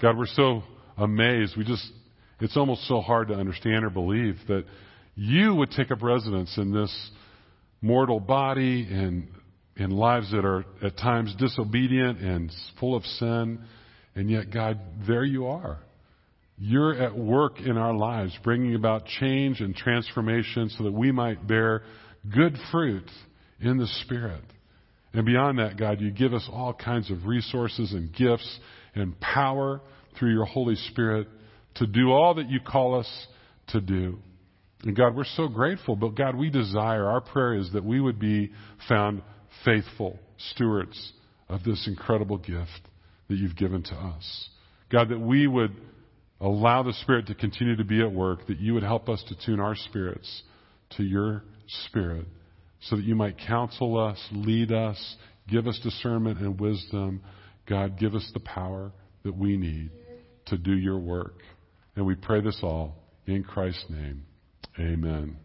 God, 0.00 0.16
we're 0.16 0.26
so 0.26 0.62
amazed. 0.96 1.56
We 1.56 1.64
just, 1.64 1.90
it's 2.40 2.56
almost 2.56 2.86
so 2.86 3.00
hard 3.00 3.28
to 3.28 3.34
understand 3.34 3.84
or 3.84 3.90
believe 3.90 4.36
that 4.48 4.64
you 5.14 5.54
would 5.54 5.70
take 5.70 5.90
up 5.90 6.02
residence 6.02 6.56
in 6.58 6.72
this 6.72 7.10
mortal 7.80 8.20
body 8.20 8.86
and 8.90 9.28
in 9.76 9.90
lives 9.90 10.30
that 10.32 10.44
are 10.44 10.64
at 10.82 10.96
times 10.96 11.34
disobedient 11.38 12.20
and 12.20 12.50
full 12.80 12.94
of 12.94 13.04
sin. 13.04 13.60
And 14.14 14.30
yet, 14.30 14.52
God, 14.52 14.78
there 15.06 15.24
you 15.24 15.46
are. 15.46 15.78
You're 16.58 16.94
at 16.94 17.16
work 17.16 17.60
in 17.60 17.76
our 17.76 17.94
lives, 17.94 18.36
bringing 18.42 18.74
about 18.74 19.04
change 19.20 19.60
and 19.60 19.76
transformation 19.76 20.70
so 20.70 20.84
that 20.84 20.92
we 20.92 21.12
might 21.12 21.46
bear 21.46 21.82
good 22.34 22.56
fruit 22.70 23.08
in 23.60 23.76
the 23.76 23.86
Spirit. 24.04 24.42
And 25.16 25.26
beyond 25.26 25.58
that, 25.58 25.76
God, 25.76 26.00
you 26.00 26.12
give 26.12 26.32
us 26.32 26.48
all 26.52 26.72
kinds 26.72 27.10
of 27.10 27.26
resources 27.26 27.92
and 27.92 28.14
gifts 28.14 28.58
and 28.94 29.18
power 29.18 29.80
through 30.18 30.32
your 30.32 30.44
Holy 30.44 30.76
Spirit 30.76 31.26
to 31.76 31.86
do 31.86 32.12
all 32.12 32.34
that 32.34 32.48
you 32.48 32.60
call 32.60 32.98
us 32.98 33.26
to 33.68 33.80
do. 33.80 34.18
And 34.84 34.94
God, 34.94 35.16
we're 35.16 35.24
so 35.24 35.48
grateful, 35.48 35.96
but 35.96 36.14
God, 36.14 36.36
we 36.36 36.50
desire, 36.50 37.06
our 37.06 37.20
prayer 37.20 37.54
is 37.54 37.72
that 37.72 37.84
we 37.84 38.00
would 38.00 38.20
be 38.20 38.52
found 38.88 39.22
faithful 39.64 40.20
stewards 40.52 41.12
of 41.48 41.64
this 41.64 41.88
incredible 41.88 42.38
gift 42.38 42.88
that 43.28 43.36
you've 43.36 43.56
given 43.56 43.82
to 43.82 43.94
us. 43.94 44.48
God, 44.92 45.08
that 45.08 45.18
we 45.18 45.48
would 45.48 45.74
Allow 46.40 46.82
the 46.82 46.92
Spirit 46.92 47.28
to 47.28 47.34
continue 47.34 47.76
to 47.76 47.84
be 47.84 48.02
at 48.02 48.12
work, 48.12 48.46
that 48.48 48.60
you 48.60 48.74
would 48.74 48.82
help 48.82 49.08
us 49.08 49.24
to 49.28 49.46
tune 49.46 49.58
our 49.58 49.74
spirits 49.74 50.42
to 50.96 51.02
your 51.02 51.42
Spirit, 51.86 52.26
so 52.88 52.96
that 52.96 53.04
you 53.04 53.14
might 53.14 53.36
counsel 53.38 53.98
us, 53.98 54.18
lead 54.32 54.72
us, 54.72 55.16
give 55.48 55.66
us 55.66 55.78
discernment 55.82 56.40
and 56.40 56.58
wisdom. 56.60 57.22
God, 57.68 57.98
give 57.98 58.14
us 58.14 58.28
the 58.32 58.40
power 58.40 58.92
that 59.24 59.36
we 59.36 59.56
need 59.56 59.90
to 60.46 60.56
do 60.56 60.72
your 60.72 60.98
work. 60.98 61.40
And 61.96 62.06
we 62.06 62.14
pray 62.14 62.40
this 62.40 62.58
all 62.62 62.94
in 63.26 63.42
Christ's 63.42 63.86
name. 63.90 64.24
Amen. 64.78 65.36